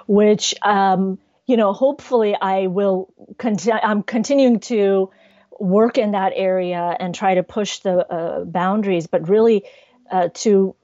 which, 0.08 0.56
um, 0.62 1.20
you 1.46 1.58
know, 1.58 1.74
hopefully 1.74 2.36
I 2.40 2.68
will, 2.68 3.14
continue. 3.38 3.80
I'm 3.82 4.04
continuing 4.04 4.60
to 4.62 5.12
work 5.60 5.98
in 5.98 6.12
that 6.12 6.34
area 6.36 6.96
and 7.00 7.14
try 7.14 7.36
to 7.36 7.44
push 7.44 7.80
the 7.80 8.06
uh, 8.12 8.44
boundaries, 8.46 9.08
but 9.08 9.30
really 9.30 9.64
uh, 10.10 10.30
to 10.34 10.76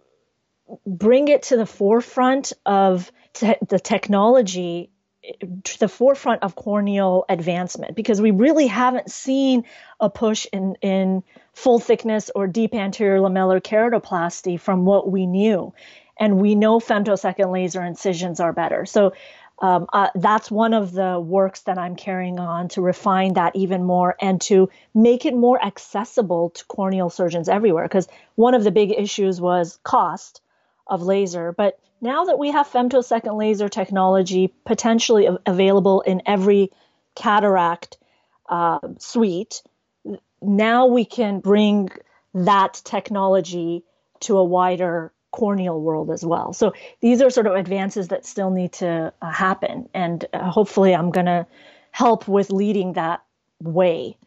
bring 0.85 1.27
it 1.27 1.43
to 1.43 1.57
the 1.57 1.65
forefront 1.65 2.53
of 2.65 3.11
te- 3.33 3.55
the 3.67 3.79
technology 3.79 4.91
to 5.63 5.79
the 5.79 5.87
forefront 5.87 6.43
of 6.43 6.55
corneal 6.55 7.25
advancement 7.29 7.95
because 7.95 8.21
we 8.21 8.31
really 8.31 8.67
haven't 8.67 9.11
seen 9.11 9.65
a 9.99 10.09
push 10.09 10.47
in, 10.53 10.75
in 10.81 11.23
full 11.53 11.79
thickness 11.79 12.31
or 12.33 12.47
deep 12.47 12.73
anterior 12.73 13.19
lamellar 13.19 13.61
keratoplasty 13.61 14.59
from 14.59 14.85
what 14.85 15.11
we 15.11 15.25
knew. 15.25 15.73
And 16.19 16.39
we 16.39 16.55
know 16.55 16.79
femtosecond 16.79 17.51
laser 17.51 17.83
incisions 17.83 18.39
are 18.39 18.53
better. 18.53 18.85
So 18.85 19.13
um, 19.59 19.87
uh, 19.91 20.09
that's 20.13 20.51
one 20.51 20.73
of 20.73 20.91
the 20.91 21.19
works 21.19 21.61
that 21.61 21.77
I'm 21.77 21.95
carrying 21.95 22.39
on 22.39 22.69
to 22.69 22.81
refine 22.81 23.33
that 23.33 23.55
even 23.55 23.83
more 23.83 24.15
and 24.21 24.39
to 24.41 24.69
make 24.93 25.25
it 25.25 25.35
more 25.35 25.63
accessible 25.63 26.51
to 26.51 26.65
corneal 26.65 27.09
surgeons 27.09 27.49
everywhere. 27.49 27.85
Because 27.85 28.07
one 28.35 28.53
of 28.53 28.63
the 28.63 28.71
big 28.71 28.91
issues 28.91 29.41
was 29.41 29.79
cost 29.83 30.41
of 30.85 31.01
laser. 31.01 31.51
But 31.51 31.79
now 32.01 32.25
that 32.25 32.39
we 32.39 32.51
have 32.51 32.67
femtosecond 32.67 33.37
laser 33.37 33.69
technology 33.69 34.53
potentially 34.65 35.27
available 35.45 36.01
in 36.01 36.21
every 36.25 36.71
cataract 37.15 37.97
uh, 38.47 38.79
suite, 38.99 39.63
now 40.41 40.87
we 40.87 41.05
can 41.05 41.39
bring 41.39 41.89
that 42.33 42.81
technology 42.83 43.83
to 44.21 44.37
a 44.37 44.43
wider 44.43 45.11
corneal 45.31 45.79
world 45.79 46.09
as 46.11 46.25
well. 46.25 46.53
So 46.53 46.73
these 47.01 47.21
are 47.21 47.29
sort 47.29 47.47
of 47.47 47.55
advances 47.55 48.09
that 48.09 48.25
still 48.25 48.49
need 48.49 48.73
to 48.73 49.13
uh, 49.21 49.31
happen. 49.31 49.89
And 49.93 50.25
uh, 50.33 50.49
hopefully, 50.49 50.95
I'm 50.95 51.11
going 51.11 51.25
to 51.25 51.47
help 51.91 52.27
with 52.27 52.49
leading 52.51 52.93
that 52.93 53.23
way. 53.61 54.17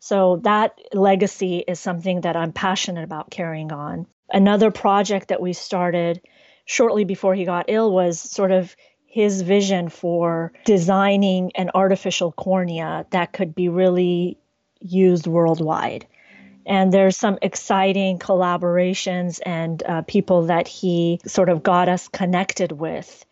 So 0.00 0.40
that 0.44 0.78
legacy 0.92 1.58
is 1.58 1.80
something 1.80 2.22
that 2.22 2.36
I'm 2.36 2.52
passionate 2.52 3.04
about 3.04 3.30
carrying 3.30 3.72
on. 3.72 4.06
Another 4.30 4.70
project 4.70 5.28
that 5.28 5.40
we 5.40 5.52
started 5.52 6.20
shortly 6.68 7.04
before 7.04 7.34
he 7.34 7.46
got 7.46 7.64
ill 7.68 7.90
was 7.90 8.20
sort 8.20 8.52
of 8.52 8.76
his 9.06 9.40
vision 9.40 9.88
for 9.88 10.52
designing 10.66 11.50
an 11.54 11.70
artificial 11.74 12.30
cornea 12.30 13.06
that 13.10 13.32
could 13.32 13.54
be 13.54 13.70
really 13.70 14.36
used 14.80 15.26
worldwide. 15.26 16.06
And 16.66 16.92
there's 16.92 17.16
some 17.16 17.38
exciting 17.40 18.18
collaborations 18.18 19.40
and 19.44 19.82
uh, 19.82 20.02
people 20.02 20.46
that 20.46 20.68
he 20.68 21.20
sort 21.26 21.48
of 21.48 21.62
got 21.62 21.88
us 21.88 22.06
connected 22.08 22.70
with 22.70 23.24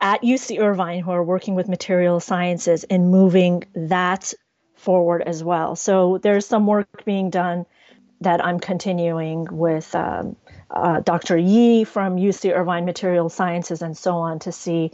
at 0.00 0.22
UC 0.22 0.60
Irvine 0.60 1.00
who 1.00 1.10
are 1.10 1.24
working 1.24 1.56
with 1.56 1.68
material 1.68 2.20
sciences 2.20 2.84
in 2.84 3.10
moving 3.10 3.64
that 3.74 4.32
forward 4.76 5.22
as 5.26 5.42
well. 5.42 5.74
So 5.74 6.18
there's 6.22 6.46
some 6.46 6.68
work 6.68 7.04
being 7.04 7.30
done 7.30 7.66
that 8.20 8.44
I'm 8.44 8.60
continuing 8.60 9.48
with 9.50 9.92
um, 9.96 10.36
uh, 10.70 11.00
Dr. 11.00 11.36
Yi 11.36 11.84
from 11.84 12.16
UC 12.16 12.54
Irvine 12.54 12.84
Material 12.84 13.28
Sciences 13.28 13.82
and 13.82 13.96
so 13.96 14.16
on 14.16 14.38
to 14.40 14.52
see 14.52 14.92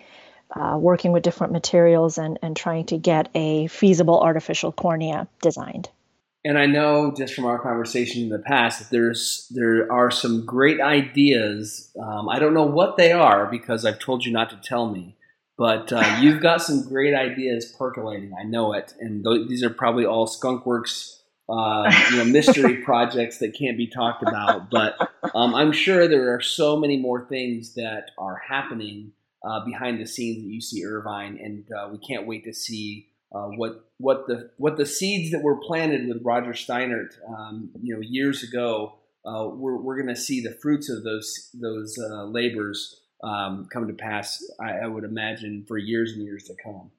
uh, 0.54 0.76
working 0.78 1.12
with 1.12 1.22
different 1.22 1.52
materials 1.52 2.18
and, 2.18 2.38
and 2.42 2.56
trying 2.56 2.86
to 2.86 2.98
get 2.98 3.28
a 3.34 3.66
feasible 3.68 4.20
artificial 4.20 4.72
cornea 4.72 5.28
designed. 5.42 5.88
And 6.44 6.58
I 6.58 6.66
know 6.66 7.12
just 7.16 7.34
from 7.34 7.44
our 7.44 7.58
conversation 7.58 8.22
in 8.22 8.28
the 8.30 8.38
past 8.38 8.78
that 8.78 8.90
there's 8.90 9.46
there 9.50 9.92
are 9.92 10.10
some 10.10 10.46
great 10.46 10.80
ideas. 10.80 11.90
Um, 12.00 12.28
I 12.30 12.38
don't 12.38 12.54
know 12.54 12.64
what 12.64 12.96
they 12.96 13.12
are 13.12 13.46
because 13.46 13.84
I've 13.84 13.98
told 13.98 14.24
you 14.24 14.32
not 14.32 14.48
to 14.50 14.56
tell 14.56 14.90
me, 14.90 15.16
but 15.58 15.92
uh, 15.92 16.18
you've 16.20 16.40
got 16.40 16.62
some 16.62 16.88
great 16.88 17.14
ideas 17.14 17.74
percolating. 17.78 18.32
I 18.38 18.44
know 18.44 18.72
it, 18.72 18.94
and 18.98 19.22
th- 19.22 19.48
these 19.48 19.62
are 19.62 19.70
probably 19.70 20.06
all 20.06 20.26
skunkworks 20.26 21.19
uh, 21.50 21.92
you 22.10 22.18
know, 22.18 22.24
mystery 22.24 22.76
projects 22.84 23.38
that 23.38 23.54
can't 23.58 23.76
be 23.76 23.86
talked 23.86 24.22
about. 24.22 24.70
But 24.70 24.96
um, 25.34 25.54
I'm 25.54 25.72
sure 25.72 26.06
there 26.06 26.34
are 26.34 26.40
so 26.40 26.76
many 26.76 26.96
more 26.96 27.26
things 27.26 27.74
that 27.74 28.12
are 28.18 28.40
happening 28.48 29.12
uh, 29.44 29.64
behind 29.64 30.00
the 30.00 30.06
scenes 30.06 30.44
at 30.44 30.50
UC 30.50 30.86
Irvine, 30.86 31.38
and 31.42 31.64
uh, 31.72 31.88
we 31.90 31.98
can't 31.98 32.26
wait 32.26 32.44
to 32.44 32.52
see 32.52 33.08
uh, 33.34 33.46
what 33.48 33.84
what 33.98 34.26
the 34.26 34.50
what 34.58 34.76
the 34.76 34.86
seeds 34.86 35.30
that 35.32 35.42
were 35.42 35.56
planted 35.56 36.06
with 36.08 36.22
Roger 36.22 36.52
Steinert, 36.52 37.14
um, 37.28 37.70
you 37.82 37.94
know, 37.94 38.00
years 38.00 38.42
ago. 38.42 38.94
Uh, 39.24 39.48
we're 39.48 39.76
we're 39.76 39.96
going 39.96 40.14
to 40.14 40.20
see 40.20 40.40
the 40.40 40.56
fruits 40.62 40.88
of 40.88 41.02
those 41.04 41.50
those 41.54 41.98
uh, 41.98 42.24
labors 42.24 43.00
um, 43.22 43.68
come 43.72 43.86
to 43.86 43.92
pass. 43.92 44.42
I, 44.60 44.78
I 44.78 44.86
would 44.86 45.04
imagine 45.04 45.64
for 45.66 45.76
years 45.78 46.12
and 46.12 46.22
years 46.22 46.44
to 46.44 46.54
come. 46.62 46.90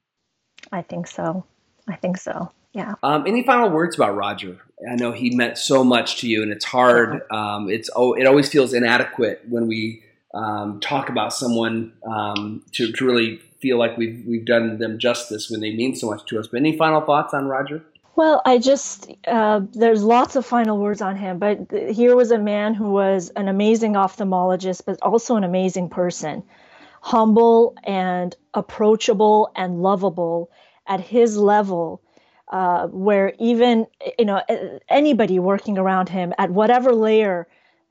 I 0.72 0.82
think 0.82 1.08
so. 1.08 1.46
I 1.88 1.96
think 1.96 2.18
so. 2.18 2.52
Yeah. 2.74 2.96
Um, 3.04 3.26
any 3.28 3.44
final 3.44 3.70
words 3.70 3.96
about 3.96 4.16
Roger? 4.16 4.58
I 4.90 4.96
know 4.96 5.12
he 5.12 5.36
meant 5.36 5.58
so 5.58 5.84
much 5.84 6.22
to 6.22 6.28
you, 6.28 6.42
and 6.42 6.52
it's 6.52 6.66
hard. 6.66 7.22
Um, 7.30 7.70
it's 7.70 7.90
oh, 7.96 8.14
it 8.14 8.26
always 8.26 8.50
feels 8.50 8.74
inadequate 8.74 9.42
when 9.50 9.68
we 9.68 10.04
um, 10.34 10.80
talk 10.80 11.10
about 11.10 11.34
someone 11.34 11.94
um, 12.04 12.64
to, 12.74 12.92
to 12.92 13.06
really 13.06 13.38
feel 13.60 13.78
like 13.78 13.98
we've 13.98 14.24
we've 14.26 14.46
done 14.46 14.78
them 14.78 14.98
justice 14.98 15.50
when 15.50 15.60
they 15.60 15.74
mean 15.76 15.96
so 15.96 16.10
much 16.10 16.26
to 16.28 16.40
us. 16.40 16.48
But 16.48 16.58
any 16.58 16.78
final 16.78 17.02
thoughts 17.02 17.34
on 17.34 17.48
Roger? 17.48 17.84
Well, 18.16 18.42
I 18.46 18.58
just 18.58 19.12
uh, 19.28 19.62
there's 19.74 20.04
lots 20.04 20.36
of 20.36 20.46
final 20.46 20.78
words 20.78 21.02
on 21.02 21.16
him, 21.16 21.40
but 21.40 21.60
here 21.72 22.16
was 22.16 22.32
a 22.32 22.40
man 22.40 22.74
who 22.74 22.92
was 22.92 23.30
an 23.36 23.48
amazing 23.48 23.94
ophthalmologist, 23.94 24.84
but 24.86 25.02
also 25.02 25.36
an 25.36 25.44
amazing 25.44 25.90
person, 25.90 26.44
humble 27.02 27.76
and 27.84 28.36
approachable 28.54 29.52
and 29.56 29.82
lovable 29.82 30.50
at 30.88 31.02
his 31.02 31.38
level 31.38 32.02
uh, 32.52 32.88
where 32.88 33.34
even 33.40 33.88
you 34.20 34.26
know 34.26 34.42
anybody 34.90 35.40
working 35.40 35.78
around 35.78 36.10
him 36.10 36.34
at 36.38 36.52
whatever 36.52 36.94
layer 36.94 37.48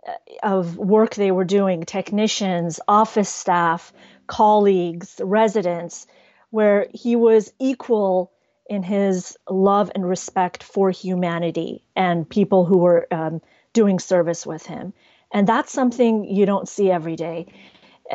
uh, 0.06 0.12
of 0.42 0.76
work 0.76 1.14
they 1.14 1.30
were 1.30 1.44
doing 1.44 1.84
technicians 1.84 2.80
office 2.86 3.32
staff 3.32 3.92
colleagues 4.26 5.20
residents 5.24 6.06
where 6.50 6.86
he 6.92 7.16
was 7.16 7.52
equal 7.58 8.32
in 8.70 8.84
his 8.84 9.36
love 9.48 9.90
and 9.94 10.08
respect 10.08 10.62
for 10.62 10.90
humanity 10.90 11.82
and 11.96 12.28
people 12.28 12.64
who 12.64 12.78
were 12.78 13.06
um, 13.10 13.40
doing 13.72 13.98
service 13.98 14.46
with 14.46 14.64
him. 14.64 14.92
And 15.32 15.46
that's 15.46 15.72
something 15.72 16.24
you 16.24 16.46
don't 16.46 16.68
see 16.68 16.90
every 16.90 17.16
day 17.16 17.46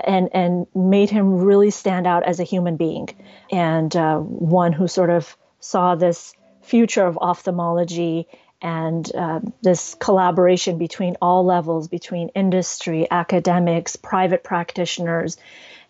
and 0.03 0.29
and 0.33 0.67
made 0.75 1.09
him 1.09 1.35
really 1.39 1.71
stand 1.71 2.05
out 2.05 2.23
as 2.23 2.39
a 2.39 2.43
human 2.43 2.75
being 2.75 3.09
and 3.51 3.95
uh, 3.95 4.17
one 4.17 4.73
who 4.73 4.87
sort 4.87 5.09
of 5.09 5.37
saw 5.65 5.95
this 5.95 6.33
future 6.61 7.05
of 7.05 7.17
ophthalmology 7.17 8.27
and 8.61 9.13
uh, 9.15 9.39
this 9.61 9.95
collaboration 9.95 10.77
between 10.77 11.15
all 11.21 11.45
levels, 11.45 11.87
between 11.87 12.29
industry, 12.29 13.07
academics, 13.11 13.95
private 13.95 14.43
practitioners, 14.43 15.37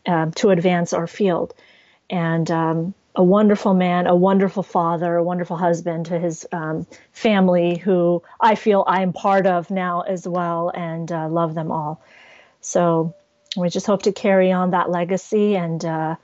um, 0.06 0.32
to 0.32 0.50
advance 0.50 0.94
our 0.94 1.08
field. 1.08 1.54
And 2.10 2.50
um, 2.52 2.94
a 3.16 3.24
wonderful 3.24 3.74
man, 3.74 4.08
a 4.08 4.16
wonderful 4.16 4.64
father, 4.64 5.16
a 5.16 5.24
wonderful 5.24 5.58
husband 5.58 6.08
to 6.08 6.20
his 6.20 6.46
um, 6.52 6.86
family, 7.12 7.78
who 7.78 8.24
I 8.40 8.56
feel 8.56 8.84
I 8.88 9.02
am 9.02 9.14
part 9.14 9.48
of 9.48 9.72
now 9.72 10.02
as 10.02 10.28
well, 10.28 10.72
and 10.74 11.12
uh, 11.12 11.30
love 11.30 11.54
them 11.54 11.72
all. 11.72 12.02
So 12.62 13.14
we 13.56 13.70
just 13.70 13.88
hope 13.88 14.04
to 14.04 14.12
carry 14.12 14.52
on 14.52 14.72
that 14.72 14.90
legacy 14.90 15.56
and, 15.56 15.84
uh, 15.86 16.16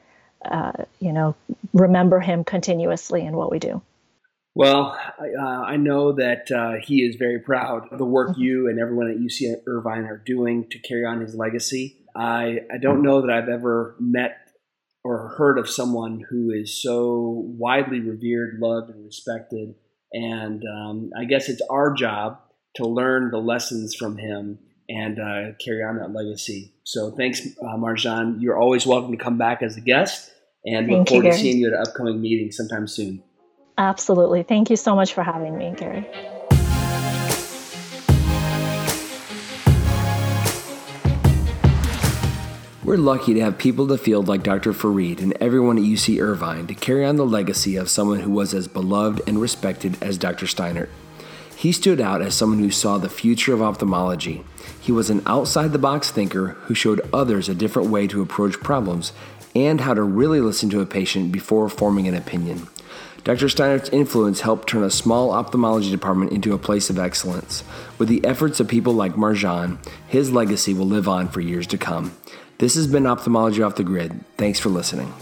uh 0.50 0.86
you 1.00 1.14
know, 1.14 1.36
remember 1.74 2.20
him 2.20 2.44
continuously 2.44 3.26
in 3.26 3.36
what 3.36 3.52
we 3.52 3.60
do. 3.60 3.82
Well, 4.54 4.98
uh, 5.18 5.42
I 5.42 5.78
know 5.78 6.12
that 6.14 6.52
uh, 6.52 6.74
he 6.84 7.04
is 7.04 7.16
very 7.16 7.40
proud 7.40 7.88
of 7.92 7.98
the 7.98 8.06
work 8.06 8.32
mm-hmm. 8.32 8.42
you 8.42 8.68
and 8.68 8.80
everyone 8.80 9.10
at 9.10 9.18
UC 9.18 9.62
Irvine 9.66 10.04
are 10.04 10.22
doing 10.26 10.68
to 10.72 10.80
carry 10.80 11.06
on 11.06 11.22
his 11.22 11.36
legacy. 11.36 12.06
I, 12.14 12.60
I 12.72 12.78
don't 12.78 13.02
know 13.02 13.22
that 13.22 13.30
I've 13.30 13.48
ever 13.48 13.96
met 14.00 14.38
or 15.04 15.30
heard 15.38 15.58
of 15.58 15.70
someone 15.70 16.26
who 16.30 16.52
is 16.52 16.82
so 16.82 17.46
widely 17.58 18.02
revered, 18.02 18.60
loved, 18.60 18.90
and 18.90 19.06
respected. 19.06 19.76
And 20.12 20.64
um, 20.66 21.12
I 21.18 21.24
guess 21.24 21.48
it's 21.48 21.62
our 21.70 21.94
job 21.94 22.40
to 22.76 22.86
learn 22.86 23.32
the 23.32 23.40
lessons 23.40 23.96
from 23.96 24.18
him 24.18 24.60
and 24.92 25.20
uh, 25.20 25.54
carry 25.64 25.84
on 25.84 25.98
that 25.98 26.12
legacy. 26.12 26.74
So 26.84 27.12
thanks, 27.12 27.46
uh, 27.46 27.78
Marjan. 27.78 28.42
You're 28.42 28.58
always 28.58 28.86
welcome 28.86 29.12
to 29.12 29.18
come 29.18 29.38
back 29.38 29.64
as 29.64 29.78
a 29.78 29.82
guest 29.82 30.32
and 30.66 30.88
Thank 30.88 31.00
look 31.00 31.10
forward 31.10 31.26
you, 31.26 31.32
to 31.32 31.38
seeing 31.38 31.58
you 31.58 31.68
at 31.68 31.74
an 31.74 31.86
upcoming 31.88 32.22
meeting 32.22 32.52
sometime 32.52 32.88
soon. 32.88 33.24
Absolutely. 33.78 34.44
Thank 34.44 34.70
you 34.70 34.76
so 34.76 34.94
much 34.96 35.14
for 35.14 35.24
having 35.24 35.58
me, 35.58 35.74
Gary. 35.78 36.08
We're 42.84 42.98
lucky 42.98 43.34
to 43.36 43.40
have 43.40 43.58
people 43.58 43.86
in 43.86 43.90
the 43.90 43.98
field 43.98 44.28
like 44.28 44.44
Dr. 44.44 44.74
Farid 44.74 45.22
and 45.22 45.34
everyone 45.40 45.78
at 45.78 45.84
UC 45.86 46.22
Irvine 46.22 46.68
to 46.68 46.74
carry 46.74 47.06
on 47.06 47.16
the 47.16 47.26
legacy 47.26 47.78
of 47.78 47.90
someone 47.90 48.20
who 48.20 48.32
was 48.32 48.54
as 48.54 48.68
beloved 48.68 49.22
and 49.26 49.40
respected 49.40 49.98
as 50.02 50.18
Dr. 50.18 50.46
Steinert. 50.46 50.90
He 51.62 51.72
stood 51.72 52.02
out 52.02 52.24
as 52.24 52.34
someone 52.34 52.58
who 52.58 52.72
saw 52.72 52.98
the 52.98 53.08
future 53.08 53.54
of 53.54 53.62
ophthalmology. 53.62 54.44
He 54.82 54.92
was 54.92 55.12
an 55.12 55.22
outside 55.28 55.74
the 55.74 55.78
box 55.78 56.10
thinker 56.10 56.58
who 56.64 56.74
showed 56.74 57.08
others 57.14 57.48
a 57.48 57.54
different 57.54 57.92
way 57.92 58.08
to 58.08 58.24
approach 58.24 58.60
problems 58.62 59.14
and 59.54 59.80
how 59.80 59.94
to 59.94 60.02
really 60.02 60.42
listen 60.42 60.72
to 60.72 60.82
a 60.82 60.88
patient 60.88 61.32
before 61.32 61.70
forming 61.70 62.08
an 62.08 62.16
opinion. 62.16 62.68
Dr. 63.24 63.48
Steinert's 63.48 63.90
influence 63.90 64.42
helped 64.42 64.70
turn 64.70 64.82
a 64.82 64.90
small 64.90 65.30
ophthalmology 65.30 65.92
department 65.92 66.32
into 66.32 66.56
a 66.56 66.58
place 66.58 66.90
of 66.90 66.98
excellence. 66.98 67.64
With 68.00 68.10
the 68.10 68.26
efforts 68.26 68.60
of 68.60 68.68
people 68.68 68.94
like 68.94 69.14
Marjan, 69.14 69.78
his 70.08 70.32
legacy 70.32 70.74
will 70.74 70.88
live 70.88 71.08
on 71.08 71.28
for 71.28 71.42
years 71.42 71.68
to 71.68 71.78
come. 71.78 72.16
This 72.58 72.74
has 72.74 72.88
been 72.88 73.06
Ophthalmology 73.06 73.62
Off 73.62 73.76
the 73.76 73.84
Grid. 73.84 74.26
Thanks 74.36 74.60
for 74.60 74.70
listening. 74.70 75.14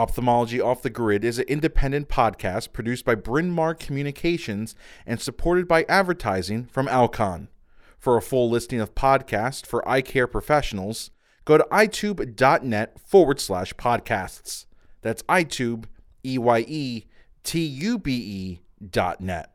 Ophthalmology 0.00 0.62
Off 0.62 0.80
the 0.80 0.88
Grid 0.88 1.26
is 1.26 1.38
an 1.38 1.44
independent 1.46 2.08
podcast 2.08 2.72
produced 2.72 3.04
by 3.04 3.14
Bryn 3.14 3.50
Mawr 3.50 3.74
Communications 3.74 4.74
and 5.04 5.20
supported 5.20 5.68
by 5.68 5.84
advertising 5.90 6.64
from 6.64 6.88
Alcon. 6.88 7.48
For 7.98 8.16
a 8.16 8.22
full 8.22 8.48
listing 8.48 8.80
of 8.80 8.94
podcasts 8.94 9.66
for 9.66 9.86
eye 9.86 10.00
care 10.00 10.26
professionals, 10.26 11.10
go 11.44 11.58
to 11.58 11.66
eyetube.net 11.70 12.98
forward 12.98 13.40
slash 13.40 13.74
podcasts. 13.74 14.64
That's 15.02 15.22
eyetube, 15.24 15.84
E 16.24 16.38
Y 16.38 16.64
E 16.66 17.04
T 17.44 17.60
U 17.62 17.98
B 17.98 18.10
E 18.14 18.60
dot 18.90 19.20
net. 19.20 19.54